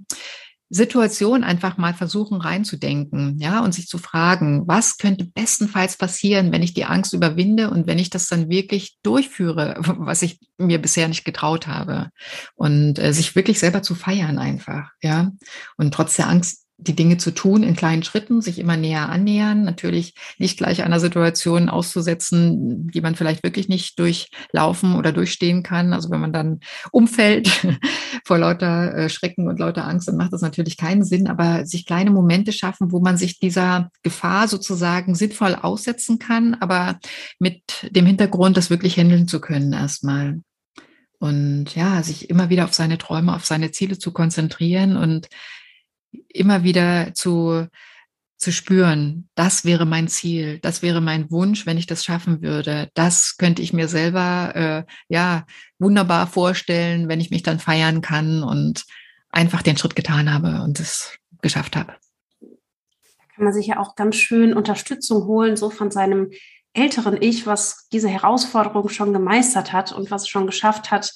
Situation 0.70 1.44
einfach 1.44 1.76
mal 1.76 1.94
versuchen 1.94 2.40
reinzudenken, 2.40 3.38
ja, 3.38 3.60
und 3.60 3.72
sich 3.72 3.86
zu 3.86 3.98
fragen, 3.98 4.66
was 4.66 4.96
könnte 4.98 5.24
bestenfalls 5.24 5.96
passieren, 5.96 6.52
wenn 6.52 6.62
ich 6.62 6.74
die 6.74 6.84
Angst 6.84 7.12
überwinde 7.12 7.70
und 7.70 7.86
wenn 7.86 7.98
ich 7.98 8.10
das 8.10 8.28
dann 8.28 8.48
wirklich 8.48 8.96
durchführe, 9.02 9.76
was 9.80 10.22
ich 10.22 10.40
mir 10.58 10.80
bisher 10.80 11.08
nicht 11.08 11.24
getraut 11.24 11.66
habe. 11.66 12.10
Und 12.54 12.98
äh, 12.98 13.12
sich 13.12 13.36
wirklich 13.36 13.58
selber 13.58 13.82
zu 13.82 13.94
feiern 13.94 14.38
einfach, 14.38 14.90
ja. 15.02 15.32
Und 15.76 15.92
trotz 15.92 16.16
der 16.16 16.28
Angst 16.28 16.63
die 16.76 16.96
Dinge 16.96 17.18
zu 17.18 17.30
tun 17.30 17.62
in 17.62 17.76
kleinen 17.76 18.02
Schritten, 18.02 18.40
sich 18.40 18.58
immer 18.58 18.76
näher 18.76 19.08
annähern, 19.08 19.62
natürlich 19.62 20.14
nicht 20.38 20.58
gleich 20.58 20.82
einer 20.82 20.98
Situation 20.98 21.68
auszusetzen, 21.68 22.88
die 22.88 23.00
man 23.00 23.14
vielleicht 23.14 23.44
wirklich 23.44 23.68
nicht 23.68 23.98
durchlaufen 23.98 24.96
oder 24.96 25.12
durchstehen 25.12 25.62
kann. 25.62 25.92
Also 25.92 26.10
wenn 26.10 26.20
man 26.20 26.32
dann 26.32 26.60
umfällt 26.90 27.48
vor 28.24 28.38
lauter 28.38 28.94
äh, 28.96 29.08
Schrecken 29.08 29.46
und 29.48 29.60
lauter 29.60 29.86
Angst, 29.86 30.08
dann 30.08 30.16
macht 30.16 30.32
das 30.32 30.42
natürlich 30.42 30.76
keinen 30.76 31.04
Sinn, 31.04 31.28
aber 31.28 31.64
sich 31.64 31.86
kleine 31.86 32.10
Momente 32.10 32.52
schaffen, 32.52 32.90
wo 32.90 33.00
man 33.00 33.16
sich 33.16 33.38
dieser 33.38 33.90
Gefahr 34.02 34.48
sozusagen 34.48 35.14
sinnvoll 35.14 35.54
aussetzen 35.54 36.18
kann, 36.18 36.54
aber 36.54 36.98
mit 37.38 37.62
dem 37.90 38.06
Hintergrund, 38.06 38.56
das 38.56 38.70
wirklich 38.70 38.96
handeln 38.96 39.28
zu 39.28 39.40
können 39.40 39.72
erstmal. 39.72 40.40
Und 41.20 41.74
ja, 41.74 42.02
sich 42.02 42.28
immer 42.28 42.50
wieder 42.50 42.64
auf 42.64 42.74
seine 42.74 42.98
Träume, 42.98 43.34
auf 43.34 43.46
seine 43.46 43.70
Ziele 43.70 43.98
zu 43.98 44.12
konzentrieren 44.12 44.96
und 44.96 45.28
immer 46.28 46.62
wieder 46.64 47.14
zu, 47.14 47.68
zu 48.38 48.52
spüren, 48.52 49.28
das 49.34 49.64
wäre 49.64 49.86
mein 49.86 50.08
Ziel, 50.08 50.58
das 50.60 50.82
wäre 50.82 51.00
mein 51.00 51.30
Wunsch, 51.30 51.66
wenn 51.66 51.78
ich 51.78 51.86
das 51.86 52.04
schaffen 52.04 52.42
würde. 52.42 52.90
Das 52.94 53.36
könnte 53.38 53.62
ich 53.62 53.72
mir 53.72 53.88
selber 53.88 54.52
äh, 54.54 54.92
ja 55.08 55.46
wunderbar 55.78 56.26
vorstellen, 56.26 57.08
wenn 57.08 57.20
ich 57.20 57.30
mich 57.30 57.42
dann 57.42 57.58
feiern 57.58 58.00
kann 58.00 58.42
und 58.42 58.84
einfach 59.30 59.62
den 59.62 59.76
Schritt 59.76 59.96
getan 59.96 60.32
habe 60.32 60.62
und 60.62 60.78
es 60.80 61.18
geschafft 61.42 61.76
habe. 61.76 61.94
Da 62.40 63.24
kann 63.34 63.44
man 63.44 63.52
sich 63.52 63.66
ja 63.66 63.78
auch 63.78 63.96
ganz 63.96 64.16
schön 64.16 64.54
Unterstützung 64.54 65.24
holen, 65.24 65.56
so 65.56 65.70
von 65.70 65.90
seinem 65.90 66.30
älteren 66.74 67.20
Ich, 67.20 67.46
was 67.46 67.88
diese 67.92 68.08
Herausforderung 68.08 68.88
schon 68.88 69.12
gemeistert 69.12 69.72
hat 69.72 69.92
und 69.92 70.10
was 70.10 70.28
schon 70.28 70.46
geschafft 70.46 70.90
hat, 70.90 71.12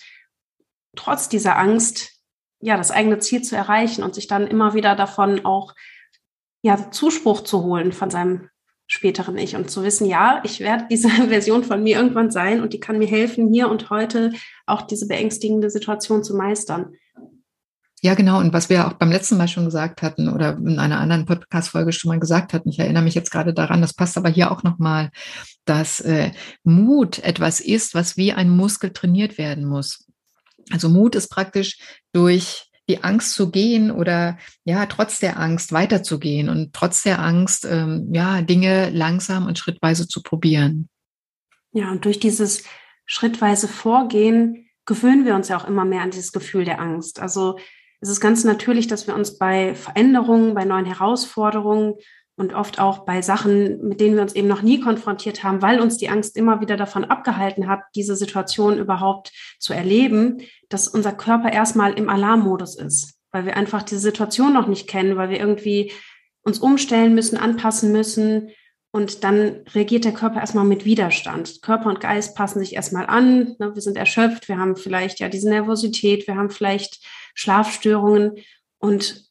trotz 0.96 1.28
dieser 1.28 1.58
Angst 1.58 2.17
ja, 2.60 2.76
das 2.76 2.90
eigene 2.90 3.18
Ziel 3.18 3.42
zu 3.42 3.56
erreichen 3.56 4.02
und 4.02 4.14
sich 4.14 4.26
dann 4.26 4.46
immer 4.46 4.74
wieder 4.74 4.96
davon 4.96 5.44
auch 5.44 5.74
ja, 6.62 6.90
Zuspruch 6.90 7.42
zu 7.42 7.62
holen 7.62 7.92
von 7.92 8.10
seinem 8.10 8.48
späteren 8.88 9.36
Ich 9.36 9.54
und 9.54 9.70
zu 9.70 9.84
wissen, 9.84 10.06
ja, 10.06 10.40
ich 10.44 10.60
werde 10.60 10.86
diese 10.90 11.08
Version 11.28 11.62
von 11.62 11.82
mir 11.82 11.96
irgendwann 11.96 12.30
sein 12.30 12.62
und 12.62 12.72
die 12.72 12.80
kann 12.80 12.98
mir 12.98 13.06
helfen, 13.06 13.52
hier 13.52 13.68
und 13.68 13.90
heute 13.90 14.32
auch 14.66 14.82
diese 14.82 15.06
beängstigende 15.06 15.70
Situation 15.70 16.24
zu 16.24 16.34
meistern. 16.34 16.94
Ja, 18.00 18.14
genau. 18.14 18.38
Und 18.38 18.52
was 18.52 18.70
wir 18.70 18.86
auch 18.86 18.92
beim 18.92 19.10
letzten 19.10 19.36
Mal 19.36 19.48
schon 19.48 19.64
gesagt 19.64 20.02
hatten 20.02 20.28
oder 20.28 20.56
in 20.56 20.78
einer 20.78 21.00
anderen 21.00 21.26
Podcast-Folge 21.26 21.92
schon 21.92 22.10
mal 22.10 22.20
gesagt 22.20 22.52
hatten, 22.52 22.68
ich 22.68 22.78
erinnere 22.78 23.02
mich 23.02 23.16
jetzt 23.16 23.32
gerade 23.32 23.52
daran, 23.52 23.80
das 23.80 23.92
passt 23.92 24.16
aber 24.16 24.28
hier 24.28 24.52
auch 24.52 24.62
nochmal, 24.62 25.10
dass 25.64 26.00
äh, 26.00 26.30
Mut 26.62 27.18
etwas 27.18 27.58
ist, 27.58 27.94
was 27.94 28.16
wie 28.16 28.32
ein 28.32 28.50
Muskel 28.50 28.92
trainiert 28.92 29.36
werden 29.36 29.64
muss. 29.64 30.07
Also 30.72 30.88
Mut 30.88 31.14
ist 31.14 31.28
praktisch 31.28 31.78
durch 32.12 32.68
die 32.88 33.04
Angst 33.04 33.34
zu 33.34 33.50
gehen 33.50 33.90
oder 33.90 34.38
ja, 34.64 34.86
trotz 34.86 35.20
der 35.20 35.38
Angst 35.38 35.72
weiterzugehen 35.72 36.48
und 36.48 36.72
trotz 36.72 37.02
der 37.02 37.18
Angst, 37.20 37.66
ähm, 37.66 38.08
ja, 38.12 38.40
Dinge 38.40 38.90
langsam 38.90 39.46
und 39.46 39.58
schrittweise 39.58 40.08
zu 40.08 40.22
probieren. 40.22 40.88
Ja, 41.72 41.90
und 41.90 42.04
durch 42.04 42.18
dieses 42.18 42.64
schrittweise 43.04 43.68
Vorgehen 43.68 44.68
gewöhnen 44.86 45.26
wir 45.26 45.34
uns 45.34 45.48
ja 45.48 45.58
auch 45.58 45.68
immer 45.68 45.84
mehr 45.84 46.00
an 46.00 46.10
dieses 46.10 46.32
Gefühl 46.32 46.64
der 46.64 46.80
Angst. 46.80 47.20
Also 47.20 47.58
es 48.00 48.08
ist 48.08 48.20
ganz 48.20 48.44
natürlich, 48.44 48.86
dass 48.86 49.06
wir 49.06 49.14
uns 49.14 49.36
bei 49.38 49.74
Veränderungen, 49.74 50.54
bei 50.54 50.64
neuen 50.64 50.86
Herausforderungen 50.86 51.94
und 52.38 52.54
oft 52.54 52.78
auch 52.78 53.00
bei 53.00 53.20
Sachen, 53.20 53.88
mit 53.88 54.00
denen 54.00 54.14
wir 54.14 54.22
uns 54.22 54.34
eben 54.34 54.46
noch 54.46 54.62
nie 54.62 54.80
konfrontiert 54.80 55.42
haben, 55.42 55.60
weil 55.60 55.80
uns 55.80 55.96
die 55.96 56.08
Angst 56.08 56.36
immer 56.36 56.60
wieder 56.60 56.76
davon 56.76 57.04
abgehalten 57.04 57.66
hat, 57.66 57.80
diese 57.96 58.14
Situation 58.14 58.78
überhaupt 58.78 59.32
zu 59.58 59.72
erleben, 59.72 60.40
dass 60.68 60.86
unser 60.86 61.12
Körper 61.12 61.52
erstmal 61.52 61.94
im 61.94 62.08
Alarmmodus 62.08 62.76
ist, 62.76 63.18
weil 63.32 63.44
wir 63.44 63.56
einfach 63.56 63.82
diese 63.82 64.00
Situation 64.00 64.52
noch 64.54 64.68
nicht 64.68 64.86
kennen, 64.86 65.16
weil 65.16 65.30
wir 65.30 65.40
irgendwie 65.40 65.92
uns 66.42 66.60
umstellen 66.60 67.14
müssen, 67.14 67.36
anpassen 67.36 67.90
müssen. 67.90 68.50
Und 68.92 69.24
dann 69.24 69.64
reagiert 69.74 70.04
der 70.04 70.14
Körper 70.14 70.40
erstmal 70.40 70.64
mit 70.64 70.84
Widerstand. 70.84 71.60
Körper 71.60 71.88
und 71.88 72.00
Geist 72.00 72.36
passen 72.36 72.60
sich 72.60 72.74
erstmal 72.74 73.06
an. 73.06 73.56
Ne? 73.58 73.74
Wir 73.74 73.82
sind 73.82 73.96
erschöpft, 73.96 74.48
wir 74.48 74.58
haben 74.58 74.76
vielleicht 74.76 75.18
ja 75.18 75.28
diese 75.28 75.50
Nervosität, 75.50 76.26
wir 76.28 76.36
haben 76.36 76.50
vielleicht 76.50 77.04
Schlafstörungen. 77.34 78.36
Und 78.78 79.27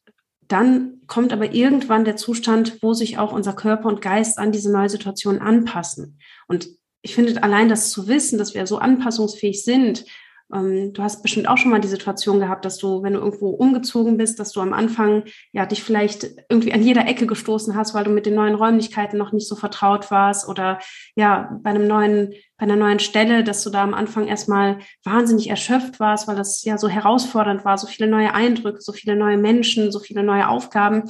dann 0.48 1.02
kommt 1.08 1.34
aber 1.34 1.54
irgendwann 1.54 2.06
der 2.06 2.16
Zustand, 2.16 2.82
wo 2.82 2.94
sich 2.94 3.18
auch 3.18 3.32
unser 3.32 3.54
Körper 3.54 3.90
und 3.90 4.02
Geist 4.02 4.38
an 4.38 4.52
diese 4.52 4.72
neue 4.72 4.90
Situation 4.90 5.40
anpassen. 5.40 6.20
Und 6.48 6.70
ich 7.02 7.16
finde 7.16 7.42
allein 7.44 7.70
das 7.70 7.92
zu 7.92 8.08
wissen, 8.08 8.38
dass 8.38 8.54
wir 8.54 8.68
so 8.68 8.78
anpassungsfähig 8.78 9.64
sind 9.64 10.06
ähm, 10.54 10.94
du 10.94 11.04
hast 11.04 11.22
bestimmt 11.22 11.48
auch 11.48 11.58
schon 11.58 11.72
mal 11.72 11.82
die 11.82 11.88
Situation 11.88 12.40
gehabt, 12.40 12.64
dass 12.64 12.78
du, 12.78 13.04
wenn 13.04 13.14
du 13.14 13.20
irgendwo 13.20 13.50
umgezogen 13.50 14.18
bist, 14.18 14.40
dass 14.40 14.52
du 14.52 14.62
am 14.62 14.74
Anfang 14.74 15.24
ja 15.52 15.66
dich 15.66 15.84
vielleicht 15.84 16.28
irgendwie 16.50 16.74
an 16.74 16.82
jeder 16.82 17.08
Ecke 17.08 17.28
gestoßen 17.28 17.76
hast, 17.76 17.94
weil 17.94 18.06
du 18.06 18.12
mit 18.12 18.26
den 18.26 18.36
neuen 18.36 18.56
Räumlichkeiten 18.56 19.18
noch 19.18 19.34
nicht 19.34 19.48
so 19.48 19.56
vertraut 19.56 20.10
warst 20.10 20.48
oder 20.48 20.80
ja, 21.16 21.58
bei 21.62 21.72
einem 21.72 21.88
neuen, 21.88 22.34
bei 22.58 22.64
einer 22.64 22.76
neuen 22.76 23.00
Stelle, 23.00 23.44
dass 23.44 23.64
du 23.64 23.70
da 23.70 23.84
am 23.84 23.94
Anfang 23.94 24.28
erstmal 24.28 24.80
wahnsinnig 25.04 25.50
erschöpft 25.50 26.00
warst, 26.00 26.28
weil 26.28 26.36
das 26.36 26.64
ja 26.64 26.78
so 26.78 26.88
herausfordernd 26.88 27.66
war, 27.66 27.78
so 27.78 27.88
viele 27.88 28.10
neue 28.10 28.34
Eindrücke, 28.34 28.82
so 28.82 28.94
viele 28.94 29.16
neue 29.16 29.38
Menschen, 29.38 29.92
so 29.92 30.00
viele 30.00 30.24
neue 30.24 30.48
Aufgaben 30.48 31.04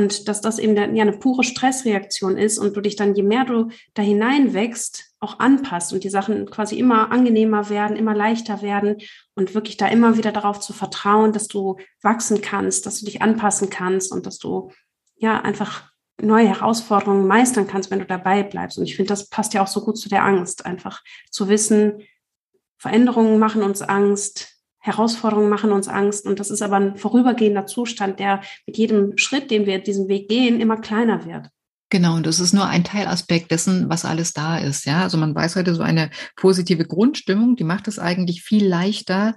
und 0.00 0.28
dass 0.28 0.40
das 0.40 0.58
eben 0.58 0.76
ja 0.76 1.02
eine 1.02 1.12
pure 1.12 1.44
Stressreaktion 1.44 2.38
ist 2.38 2.58
und 2.58 2.74
du 2.74 2.80
dich 2.80 2.96
dann, 2.96 3.14
je 3.14 3.22
mehr 3.22 3.44
du 3.44 3.68
da 3.92 4.00
hineinwächst, 4.00 5.12
auch 5.20 5.38
anpasst 5.40 5.92
und 5.92 6.04
die 6.04 6.08
Sachen 6.08 6.50
quasi 6.50 6.78
immer 6.78 7.12
angenehmer 7.12 7.68
werden, 7.68 7.98
immer 7.98 8.14
leichter 8.14 8.62
werden 8.62 8.96
und 9.34 9.54
wirklich 9.54 9.76
da 9.76 9.88
immer 9.88 10.16
wieder 10.16 10.32
darauf 10.32 10.58
zu 10.58 10.72
vertrauen, 10.72 11.34
dass 11.34 11.48
du 11.48 11.76
wachsen 12.00 12.40
kannst, 12.40 12.86
dass 12.86 13.00
du 13.00 13.04
dich 13.04 13.20
anpassen 13.20 13.68
kannst 13.68 14.10
und 14.10 14.24
dass 14.24 14.38
du 14.38 14.70
ja 15.16 15.38
einfach 15.42 15.90
neue 16.18 16.48
Herausforderungen 16.48 17.26
meistern 17.26 17.66
kannst, 17.66 17.90
wenn 17.90 17.98
du 17.98 18.06
dabei 18.06 18.42
bleibst. 18.42 18.78
Und 18.78 18.84
ich 18.84 18.96
finde, 18.96 19.10
das 19.10 19.28
passt 19.28 19.52
ja 19.52 19.62
auch 19.62 19.66
so 19.66 19.84
gut 19.84 19.98
zu 19.98 20.08
der 20.08 20.24
Angst, 20.24 20.64
einfach 20.64 21.02
zu 21.30 21.50
wissen, 21.50 22.00
Veränderungen 22.78 23.38
machen 23.38 23.62
uns 23.62 23.82
Angst, 23.82 24.59
Herausforderungen 24.80 25.50
machen 25.50 25.72
uns 25.72 25.88
Angst 25.88 26.26
und 26.26 26.40
das 26.40 26.50
ist 26.50 26.62
aber 26.62 26.76
ein 26.76 26.96
vorübergehender 26.96 27.66
Zustand, 27.66 28.18
der 28.18 28.40
mit 28.66 28.78
jedem 28.78 29.16
Schritt, 29.16 29.50
den 29.50 29.66
wir 29.66 29.78
diesen 29.78 30.08
Weg 30.08 30.28
gehen, 30.28 30.60
immer 30.60 30.78
kleiner 30.78 31.24
wird. 31.26 31.48
Genau, 31.90 32.14
und 32.14 32.24
das 32.24 32.38
ist 32.38 32.52
nur 32.52 32.66
ein 32.66 32.84
Teilaspekt 32.84 33.50
dessen, 33.50 33.90
was 33.90 34.04
alles 34.04 34.32
da 34.32 34.58
ist. 34.58 34.86
Ja, 34.86 35.02
also 35.02 35.18
man 35.18 35.34
weiß 35.34 35.56
heute 35.56 35.74
so 35.74 35.82
eine 35.82 36.10
positive 36.36 36.84
Grundstimmung, 36.84 37.56
die 37.56 37.64
macht 37.64 37.88
es 37.88 37.98
eigentlich 37.98 38.42
viel 38.42 38.66
leichter, 38.66 39.36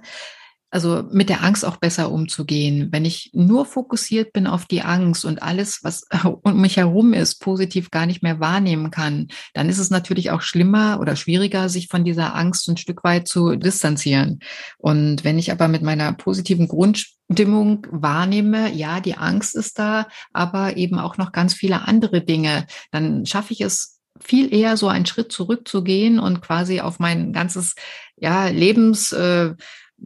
also 0.74 1.04
mit 1.12 1.28
der 1.28 1.44
Angst 1.44 1.64
auch 1.64 1.76
besser 1.76 2.10
umzugehen. 2.10 2.88
Wenn 2.90 3.04
ich 3.04 3.30
nur 3.32 3.64
fokussiert 3.64 4.32
bin 4.32 4.48
auf 4.48 4.64
die 4.64 4.82
Angst 4.82 5.24
und 5.24 5.40
alles, 5.40 5.84
was 5.84 6.04
um 6.42 6.60
mich 6.60 6.78
herum 6.78 7.12
ist, 7.12 7.36
positiv 7.36 7.92
gar 7.92 8.06
nicht 8.06 8.24
mehr 8.24 8.40
wahrnehmen 8.40 8.90
kann, 8.90 9.28
dann 9.52 9.68
ist 9.68 9.78
es 9.78 9.90
natürlich 9.90 10.32
auch 10.32 10.40
schlimmer 10.40 10.98
oder 11.00 11.14
schwieriger, 11.14 11.68
sich 11.68 11.86
von 11.86 12.04
dieser 12.04 12.34
Angst 12.34 12.68
ein 12.68 12.76
Stück 12.76 13.04
weit 13.04 13.28
zu 13.28 13.54
distanzieren. 13.54 14.40
Und 14.76 15.22
wenn 15.22 15.38
ich 15.38 15.52
aber 15.52 15.68
mit 15.68 15.82
meiner 15.82 16.12
positiven 16.12 16.66
Grundstimmung 16.66 17.86
wahrnehme, 17.92 18.72
ja, 18.72 18.98
die 18.98 19.16
Angst 19.16 19.54
ist 19.54 19.78
da, 19.78 20.08
aber 20.32 20.76
eben 20.76 20.98
auch 20.98 21.18
noch 21.18 21.30
ganz 21.30 21.54
viele 21.54 21.86
andere 21.86 22.20
Dinge, 22.20 22.66
dann 22.90 23.26
schaffe 23.26 23.52
ich 23.52 23.60
es 23.60 24.00
viel 24.20 24.52
eher 24.52 24.76
so 24.76 24.88
einen 24.88 25.06
Schritt 25.06 25.30
zurückzugehen 25.30 26.18
und 26.18 26.40
quasi 26.40 26.80
auf 26.80 26.98
mein 26.98 27.32
ganzes 27.32 27.76
ja, 28.16 28.48
Lebens 28.48 29.12
äh, 29.12 29.54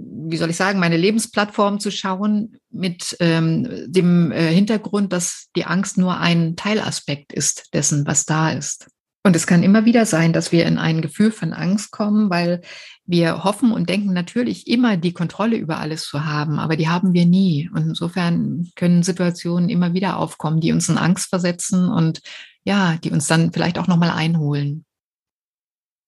wie 0.01 0.37
soll 0.37 0.51
ich 0.51 0.57
sagen, 0.57 0.79
meine 0.79 0.97
Lebensplattform 0.97 1.81
zu 1.81 1.91
schauen 1.91 2.57
mit 2.71 3.17
ähm, 3.21 3.69
dem 3.87 4.31
äh, 4.31 4.53
Hintergrund, 4.53 5.13
dass 5.13 5.49
die 5.57 5.65
Angst 5.65 5.99
nur 5.99 6.19
ein 6.19 6.57
Teilaspekt 6.57 7.33
ist 7.33 7.75
dessen, 7.75 8.07
was 8.07 8.25
da 8.25 8.51
ist. 8.51 8.89
Und 9.25 9.35
es 9.37 9.47
kann 9.47 9.63
immer 9.63 9.85
wieder 9.85 10.07
sein, 10.07 10.33
dass 10.33 10.53
wir 10.53 10.65
in 10.65 10.79
ein 10.79 11.03
Gefühl 11.03 11.33
von 11.33 11.53
Angst 11.53 11.91
kommen, 11.91 12.31
weil 12.31 12.63
wir 13.05 13.45
hoffen 13.45 13.73
und 13.73 13.91
denken 13.91 14.13
natürlich 14.13 14.67
immer 14.67 14.97
die 14.97 15.13
Kontrolle 15.13 15.57
über 15.57 15.79
alles 15.79 16.05
zu 16.05 16.25
haben, 16.25 16.59
aber 16.59 16.77
die 16.77 16.89
haben 16.89 17.13
wir 17.15 17.27
nie. 17.27 17.69
Und 17.75 17.89
insofern 17.89 18.71
können 18.77 19.03
Situationen 19.03 19.69
immer 19.69 19.93
wieder 19.93 20.19
aufkommen, 20.19 20.61
die 20.61 20.73
uns 20.73 20.89
in 20.89 20.99
Angst 20.99 21.29
versetzen 21.29 21.89
und 21.89 22.21
ja, 22.65 22.97
die 23.03 23.11
uns 23.11 23.27
dann 23.27 23.53
vielleicht 23.53 23.79
auch 23.79 23.87
nochmal 23.87 24.11
einholen. 24.11 24.85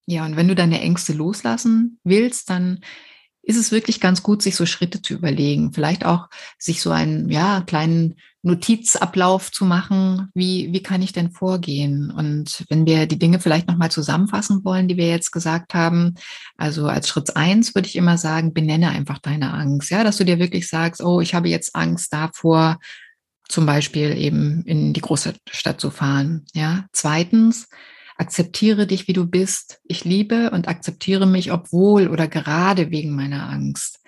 Ja, 0.06 0.24
und 0.24 0.36
wenn 0.36 0.48
du 0.48 0.54
deine 0.54 0.80
Ängste 0.80 1.12
loslassen 1.12 1.98
willst, 2.04 2.50
dann 2.50 2.80
ist 3.50 3.56
es 3.56 3.72
wirklich 3.72 4.00
ganz 4.00 4.22
gut, 4.22 4.42
sich 4.42 4.54
so 4.54 4.64
Schritte 4.64 5.02
zu 5.02 5.14
überlegen. 5.14 5.72
Vielleicht 5.72 6.06
auch 6.06 6.28
sich 6.56 6.80
so 6.80 6.90
einen 6.90 7.28
ja, 7.28 7.62
kleinen 7.66 8.14
Notizablauf 8.42 9.50
zu 9.50 9.64
machen. 9.64 10.30
Wie, 10.34 10.72
wie 10.72 10.82
kann 10.82 11.02
ich 11.02 11.12
denn 11.12 11.32
vorgehen? 11.32 12.12
Und 12.12 12.64
wenn 12.68 12.86
wir 12.86 13.06
die 13.06 13.18
Dinge 13.18 13.40
vielleicht 13.40 13.66
nochmal 13.66 13.90
zusammenfassen 13.90 14.64
wollen, 14.64 14.86
die 14.86 14.96
wir 14.96 15.08
jetzt 15.08 15.32
gesagt 15.32 15.74
haben, 15.74 16.14
also 16.56 16.86
als 16.86 17.08
Schritt 17.08 17.36
eins 17.36 17.74
würde 17.74 17.88
ich 17.88 17.96
immer 17.96 18.16
sagen, 18.16 18.54
benenne 18.54 18.90
einfach 18.90 19.18
deine 19.18 19.52
Angst. 19.52 19.90
Ja, 19.90 20.04
dass 20.04 20.16
du 20.16 20.24
dir 20.24 20.38
wirklich 20.38 20.68
sagst, 20.68 21.02
oh, 21.02 21.20
ich 21.20 21.34
habe 21.34 21.48
jetzt 21.48 21.74
Angst 21.74 22.12
davor, 22.12 22.78
zum 23.48 23.66
Beispiel 23.66 24.16
eben 24.16 24.62
in 24.64 24.92
die 24.92 25.00
große 25.00 25.34
Stadt 25.50 25.80
zu 25.80 25.90
fahren. 25.90 26.44
Ja, 26.54 26.86
zweitens, 26.92 27.68
akzeptiere 28.20 28.86
dich, 28.86 29.08
wie 29.08 29.14
du 29.14 29.26
bist. 29.26 29.80
Ich 29.84 30.04
liebe 30.04 30.50
und 30.50 30.68
akzeptiere 30.68 31.26
mich, 31.26 31.52
obwohl 31.52 32.08
oder 32.08 32.28
gerade 32.28 32.90
wegen 32.90 33.16
meiner 33.16 33.48
Angst. 33.48 34.00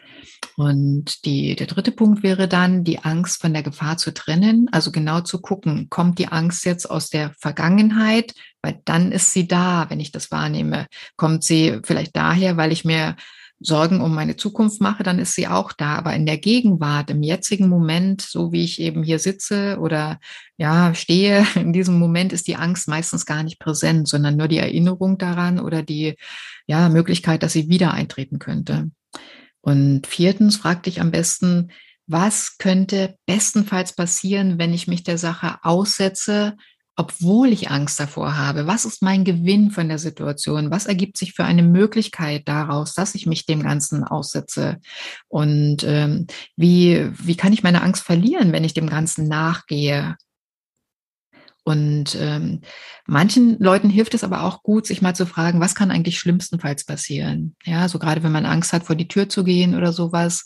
Und 0.56 1.24
die, 1.24 1.56
der 1.56 1.66
dritte 1.66 1.92
Punkt 1.92 2.22
wäre 2.22 2.46
dann, 2.46 2.84
die 2.84 2.98
Angst 2.98 3.40
von 3.40 3.54
der 3.54 3.62
Gefahr 3.62 3.96
zu 3.96 4.12
trennen. 4.12 4.68
Also 4.70 4.92
genau 4.92 5.22
zu 5.22 5.40
gucken, 5.40 5.88
kommt 5.88 6.18
die 6.18 6.28
Angst 6.28 6.66
jetzt 6.66 6.90
aus 6.90 7.08
der 7.08 7.32
Vergangenheit? 7.38 8.34
Weil 8.60 8.80
dann 8.84 9.12
ist 9.12 9.32
sie 9.32 9.48
da, 9.48 9.86
wenn 9.88 9.98
ich 9.98 10.12
das 10.12 10.30
wahrnehme. 10.30 10.86
Kommt 11.16 11.42
sie 11.42 11.80
vielleicht 11.82 12.14
daher, 12.14 12.58
weil 12.58 12.70
ich 12.70 12.84
mir 12.84 13.16
Sorgen 13.62 14.00
um 14.00 14.14
meine 14.14 14.36
Zukunft 14.36 14.80
mache, 14.80 15.02
dann 15.02 15.18
ist 15.18 15.34
sie 15.34 15.48
auch 15.48 15.72
da. 15.72 15.96
Aber 15.96 16.14
in 16.14 16.26
der 16.26 16.38
Gegenwart, 16.38 17.10
im 17.10 17.22
jetzigen 17.22 17.68
Moment, 17.68 18.20
so 18.22 18.52
wie 18.52 18.64
ich 18.64 18.80
eben 18.80 19.02
hier 19.02 19.18
sitze 19.18 19.78
oder 19.80 20.20
ja, 20.56 20.94
stehe, 20.94 21.46
in 21.54 21.72
diesem 21.72 21.98
Moment 21.98 22.32
ist 22.32 22.46
die 22.46 22.56
Angst 22.56 22.88
meistens 22.88 23.26
gar 23.26 23.42
nicht 23.42 23.58
präsent, 23.58 24.08
sondern 24.08 24.36
nur 24.36 24.48
die 24.48 24.58
Erinnerung 24.58 25.18
daran 25.18 25.60
oder 25.60 25.82
die 25.82 26.16
ja, 26.66 26.88
Möglichkeit, 26.88 27.42
dass 27.42 27.52
sie 27.52 27.68
wieder 27.68 27.92
eintreten 27.92 28.38
könnte. 28.38 28.90
Und 29.60 30.06
viertens, 30.06 30.56
frag 30.56 30.82
dich 30.82 31.00
am 31.00 31.10
besten, 31.10 31.70
was 32.06 32.58
könnte 32.58 33.16
bestenfalls 33.26 33.94
passieren, 33.94 34.58
wenn 34.58 34.74
ich 34.74 34.88
mich 34.88 35.04
der 35.04 35.18
Sache 35.18 35.58
aussetze, 35.62 36.56
obwohl 36.96 37.48
ich 37.48 37.70
Angst 37.70 37.98
davor 37.98 38.36
habe? 38.36 38.66
Was 38.66 38.84
ist 38.84 39.02
mein 39.02 39.24
Gewinn 39.24 39.70
von 39.70 39.88
der 39.88 39.98
Situation? 39.98 40.70
Was 40.70 40.86
ergibt 40.86 41.16
sich 41.16 41.32
für 41.32 41.44
eine 41.44 41.62
Möglichkeit 41.62 42.46
daraus, 42.46 42.94
dass 42.94 43.14
ich 43.14 43.26
mich 43.26 43.46
dem 43.46 43.62
Ganzen 43.62 44.04
aussetze? 44.04 44.78
Und 45.28 45.84
ähm, 45.84 46.26
wie, 46.56 47.10
wie 47.14 47.36
kann 47.36 47.52
ich 47.52 47.62
meine 47.62 47.82
Angst 47.82 48.02
verlieren, 48.04 48.52
wenn 48.52 48.64
ich 48.64 48.74
dem 48.74 48.88
Ganzen 48.88 49.26
nachgehe? 49.26 50.16
Und 51.64 52.16
ähm, 52.20 52.60
manchen 53.06 53.58
Leuten 53.60 53.88
hilft 53.88 54.14
es 54.14 54.24
aber 54.24 54.42
auch 54.42 54.62
gut, 54.62 54.86
sich 54.86 55.00
mal 55.00 55.14
zu 55.14 55.26
fragen, 55.26 55.60
was 55.60 55.74
kann 55.74 55.92
eigentlich 55.92 56.18
schlimmstenfalls 56.18 56.84
passieren? 56.84 57.54
Ja, 57.64 57.88
so 57.88 57.98
gerade 57.98 58.22
wenn 58.22 58.32
man 58.32 58.46
Angst 58.46 58.72
hat, 58.72 58.84
vor 58.84 58.96
die 58.96 59.08
Tür 59.08 59.28
zu 59.28 59.44
gehen 59.44 59.76
oder 59.76 59.92
sowas, 59.92 60.44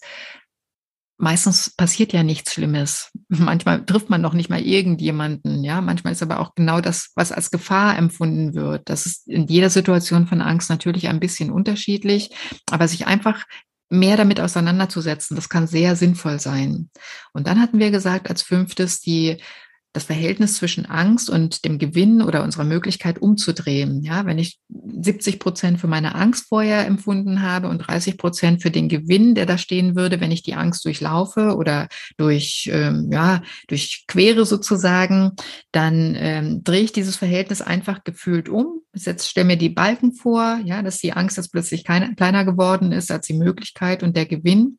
meistens 1.18 1.70
passiert 1.70 2.12
ja 2.12 2.22
nichts 2.22 2.52
Schlimmes. 2.52 3.10
Manchmal 3.28 3.84
trifft 3.84 4.10
man 4.10 4.20
noch 4.20 4.34
nicht 4.34 4.50
mal 4.50 4.60
irgendjemanden. 4.60 5.64
Ja, 5.64 5.80
manchmal 5.80 6.12
ist 6.12 6.22
aber 6.22 6.40
auch 6.40 6.54
genau 6.54 6.80
das, 6.80 7.10
was 7.14 7.32
als 7.32 7.50
Gefahr 7.50 7.96
empfunden 7.96 8.54
wird. 8.54 8.88
Das 8.88 9.06
ist 9.06 9.28
in 9.28 9.46
jeder 9.46 9.70
Situation 9.70 10.26
von 10.26 10.42
Angst 10.42 10.70
natürlich 10.70 11.08
ein 11.08 11.20
bisschen 11.20 11.50
unterschiedlich, 11.50 12.30
aber 12.70 12.88
sich 12.88 13.06
einfach 13.06 13.44
mehr 13.88 14.16
damit 14.16 14.40
auseinanderzusetzen, 14.40 15.36
das 15.36 15.48
kann 15.48 15.66
sehr 15.66 15.94
sinnvoll 15.94 16.40
sein. 16.40 16.90
Und 17.32 17.46
dann 17.46 17.60
hatten 17.60 17.78
wir 17.78 17.90
gesagt, 17.90 18.28
als 18.28 18.42
fünftes 18.42 19.00
die 19.00 19.36
das 19.96 20.04
Verhältnis 20.04 20.56
zwischen 20.56 20.84
Angst 20.84 21.30
und 21.30 21.64
dem 21.64 21.78
Gewinn 21.78 22.20
oder 22.20 22.44
unserer 22.44 22.64
Möglichkeit 22.64 23.18
umzudrehen. 23.18 24.02
Ja, 24.02 24.26
wenn 24.26 24.38
ich 24.38 24.60
70 24.68 25.40
Prozent 25.40 25.80
für 25.80 25.86
meine 25.86 26.14
Angst 26.14 26.48
vorher 26.50 26.86
empfunden 26.86 27.40
habe 27.40 27.68
und 27.68 27.78
30 27.78 28.18
Prozent 28.18 28.60
für 28.60 28.70
den 28.70 28.90
Gewinn, 28.90 29.34
der 29.34 29.46
da 29.46 29.56
stehen 29.56 29.96
würde, 29.96 30.20
wenn 30.20 30.32
ich 30.32 30.42
die 30.42 30.54
Angst 30.54 30.84
durchlaufe 30.84 31.56
oder 31.56 31.88
durch, 32.18 32.68
ähm, 32.70 33.08
ja, 33.10 33.40
durchquere 33.68 34.44
sozusagen, 34.44 35.32
dann 35.72 36.14
ähm, 36.18 36.62
drehe 36.62 36.82
ich 36.82 36.92
dieses 36.92 37.16
Verhältnis 37.16 37.62
einfach 37.62 38.04
gefühlt 38.04 38.50
um. 38.50 38.82
Jetzt 38.94 39.30
stelle 39.30 39.46
mir 39.46 39.56
die 39.56 39.70
Balken 39.70 40.12
vor, 40.12 40.60
ja, 40.62 40.82
dass 40.82 40.98
die 40.98 41.14
Angst 41.14 41.38
jetzt 41.38 41.52
plötzlich 41.52 41.84
keine, 41.84 42.14
kleiner 42.16 42.44
geworden 42.44 42.92
ist 42.92 43.10
als 43.10 43.26
die 43.26 43.32
Möglichkeit 43.32 44.02
und 44.02 44.14
der 44.14 44.26
Gewinn. 44.26 44.78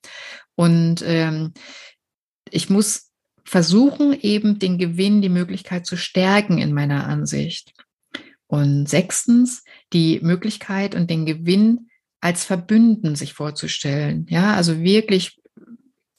Und 0.53 1.03
ähm, 1.03 1.53
ich 2.51 2.69
muss 2.69 3.06
versuchen 3.47 4.13
eben 4.19 4.59
den 4.59 4.77
Gewinn, 4.77 5.21
die 5.21 5.29
Möglichkeit 5.29 5.85
zu 5.85 5.95
stärken 5.95 6.57
in 6.57 6.73
meiner 6.73 7.07
Ansicht. 7.07 7.73
Und 8.45 8.89
sechstens, 8.89 9.63
die 9.93 10.19
Möglichkeit 10.21 10.95
und 10.95 11.09
den 11.09 11.25
Gewinn 11.25 11.89
als 12.19 12.43
Verbünden 12.43 13.15
sich 13.15 13.33
vorzustellen. 13.33 14.25
Ja, 14.29 14.53
also 14.53 14.81
wirklich 14.81 15.39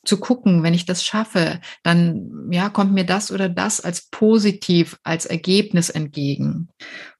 zu 0.04 0.18
gucken, 0.18 0.62
wenn 0.62 0.72
ich 0.72 0.86
das 0.86 1.04
schaffe, 1.04 1.60
dann 1.82 2.48
ja, 2.50 2.70
kommt 2.70 2.94
mir 2.94 3.04
das 3.04 3.30
oder 3.30 3.50
das 3.50 3.82
als 3.82 4.08
positiv, 4.08 4.98
als 5.02 5.26
Ergebnis 5.26 5.90
entgegen. 5.90 6.68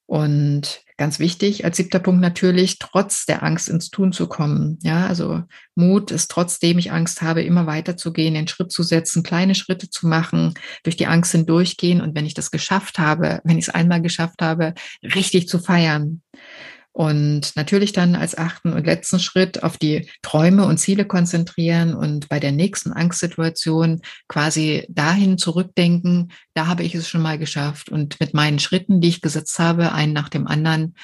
Und 0.09 0.85
ganz 0.97 1.19
wichtig, 1.19 1.67
als 1.67 1.77
siebter 1.77 1.99
Punkt 1.99 2.23
natürlich, 2.23 2.79
trotz 2.79 3.27
der 3.27 3.43
Angst 3.43 3.69
ins 3.69 3.91
Tun 3.91 4.11
zu 4.11 4.27
kommen. 4.27 4.79
Ja, 4.81 5.07
also 5.07 5.43
Mut 5.75 6.11
ist 6.11 6.31
trotzdem 6.31 6.79
ich 6.79 6.91
Angst 6.93 7.21
habe, 7.21 7.43
immer 7.43 7.67
weiterzugehen, 7.67 8.33
den 8.33 8.49
Schritt 8.49 8.73
zu 8.73 8.83
setzen, 8.83 9.23
kleine 9.23 9.55
Schritte 9.55 9.91
zu 9.91 10.07
machen, 10.07 10.55
durch 10.83 10.97
die 10.97 11.07
Angst 11.07 11.33
hindurchgehen. 11.33 12.01
Und 12.01 12.17
wenn 12.17 12.25
ich 12.25 12.33
das 12.33 12.51
geschafft 12.51 12.99
habe, 12.99 13.43
wenn 13.45 13.59
ich 13.59 13.69
es 13.69 13.75
einmal 13.75 14.01
geschafft 14.01 14.41
habe, 14.41 14.73
richtig 15.03 15.47
zu 15.47 15.59
feiern. 15.59 16.23
Und 16.99 17.55
natürlich 17.55 17.93
dann 17.93 18.17
als 18.17 18.37
achten 18.37 18.73
und 18.73 18.85
letzten 18.85 19.21
Schritt 19.21 19.63
auf 19.63 19.77
die 19.79 20.11
Träume 20.21 20.67
und 20.67 20.79
Ziele 20.79 21.05
konzentrieren 21.05 21.95
und 21.95 22.29
bei 22.29 22.41
der 22.41 22.51
nächsten 22.51 22.93
Angstsituation 22.93 24.01
quasi 24.27 24.85
dahin 24.89 25.39
zurückdenken, 25.39 26.33
da 26.55 26.67
habe 26.67 26.83
ich 26.83 26.97
es 26.97 27.09
schon 27.09 27.23
mal 27.23 27.39
geschafft. 27.39 27.89
Und 27.89 28.19
mit 28.19 28.35
meinen 28.35 28.59
Schritten, 28.59 29.01
die 29.01 29.11
ich 29.11 29.21
gesetzt 29.21 29.61
habe, 29.61 29.93
einen 29.93 30.13
nach 30.13 30.29
dem 30.29 30.49
anderen, 30.49 30.97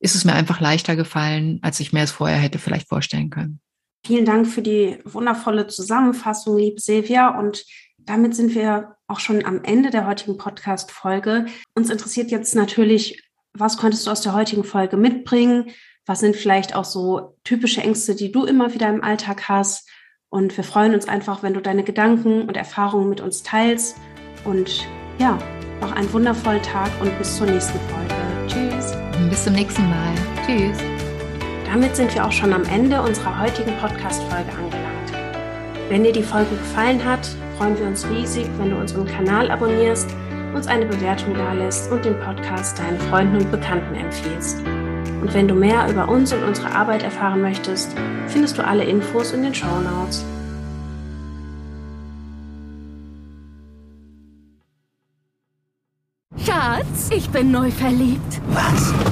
ist 0.00 0.14
es 0.14 0.26
mir 0.26 0.34
einfach 0.34 0.60
leichter 0.60 0.96
gefallen, 0.96 1.60
als 1.62 1.80
ich 1.80 1.94
mir 1.94 2.02
es 2.02 2.10
vorher 2.10 2.36
hätte 2.36 2.58
vielleicht 2.58 2.90
vorstellen 2.90 3.30
können. 3.30 3.58
Vielen 4.04 4.26
Dank 4.26 4.46
für 4.46 4.60
die 4.60 4.98
wundervolle 5.04 5.66
Zusammenfassung, 5.66 6.58
liebe 6.58 6.78
Silvia. 6.78 7.38
Und 7.38 7.64
damit 7.96 8.36
sind 8.36 8.54
wir 8.54 8.96
auch 9.06 9.20
schon 9.20 9.46
am 9.46 9.64
Ende 9.64 9.88
der 9.88 10.06
heutigen 10.06 10.36
Podcast-Folge. 10.36 11.46
Uns 11.74 11.88
interessiert 11.88 12.30
jetzt 12.30 12.54
natürlich, 12.54 13.21
was 13.54 13.76
konntest 13.76 14.06
du 14.06 14.10
aus 14.10 14.22
der 14.22 14.34
heutigen 14.34 14.64
Folge 14.64 14.96
mitbringen? 14.96 15.70
Was 16.06 16.20
sind 16.20 16.36
vielleicht 16.36 16.74
auch 16.74 16.84
so 16.84 17.36
typische 17.44 17.82
Ängste, 17.82 18.14
die 18.14 18.32
du 18.32 18.44
immer 18.44 18.74
wieder 18.74 18.88
im 18.88 19.04
Alltag 19.04 19.48
hast? 19.48 19.88
Und 20.30 20.56
wir 20.56 20.64
freuen 20.64 20.94
uns 20.94 21.06
einfach, 21.06 21.42
wenn 21.42 21.54
du 21.54 21.60
deine 21.60 21.84
Gedanken 21.84 22.42
und 22.48 22.56
Erfahrungen 22.56 23.08
mit 23.10 23.20
uns 23.20 23.42
teilst. 23.42 23.96
Und 24.44 24.86
ja, 25.18 25.38
noch 25.80 25.92
einen 25.92 26.10
wundervollen 26.12 26.62
Tag 26.62 26.90
und 27.00 27.16
bis 27.18 27.36
zur 27.36 27.46
nächsten 27.46 27.78
Folge. 27.90 28.14
Tschüss. 28.48 28.96
Bis 29.28 29.44
zum 29.44 29.52
nächsten 29.52 29.88
Mal. 29.88 30.14
Tschüss. 30.46 30.78
Damit 31.66 31.94
sind 31.94 32.14
wir 32.14 32.26
auch 32.26 32.32
schon 32.32 32.52
am 32.52 32.64
Ende 32.64 33.00
unserer 33.02 33.38
heutigen 33.38 33.76
Podcast-Folge 33.78 34.50
angelangt. 34.50 35.12
Wenn 35.90 36.04
dir 36.04 36.12
die 36.12 36.22
Folge 36.22 36.56
gefallen 36.56 37.04
hat, 37.04 37.28
freuen 37.58 37.78
wir 37.78 37.86
uns 37.86 38.08
riesig, 38.08 38.46
wenn 38.58 38.70
du 38.70 38.76
unseren 38.76 39.06
Kanal 39.06 39.50
abonnierst 39.50 40.08
uns 40.54 40.66
eine 40.66 40.86
Bewertung 40.86 41.34
dalässt 41.34 41.90
und 41.90 42.04
den 42.04 42.18
Podcast 42.20 42.78
deinen 42.78 42.98
Freunden 43.00 43.36
und 43.36 43.50
Bekannten 43.50 43.94
empfiehlst. 43.94 44.60
Und 45.22 45.32
wenn 45.34 45.48
du 45.48 45.54
mehr 45.54 45.88
über 45.88 46.08
uns 46.08 46.32
und 46.32 46.42
unsere 46.42 46.74
Arbeit 46.74 47.02
erfahren 47.02 47.40
möchtest, 47.40 47.94
findest 48.26 48.58
du 48.58 48.66
alle 48.66 48.84
Infos 48.84 49.32
in 49.32 49.42
den 49.42 49.54
Show 49.54 49.66
Notes. 49.80 50.24
Schatz, 56.44 57.10
ich 57.14 57.30
bin 57.30 57.50
neu 57.50 57.70
verliebt. 57.70 58.40
Was? 58.48 59.11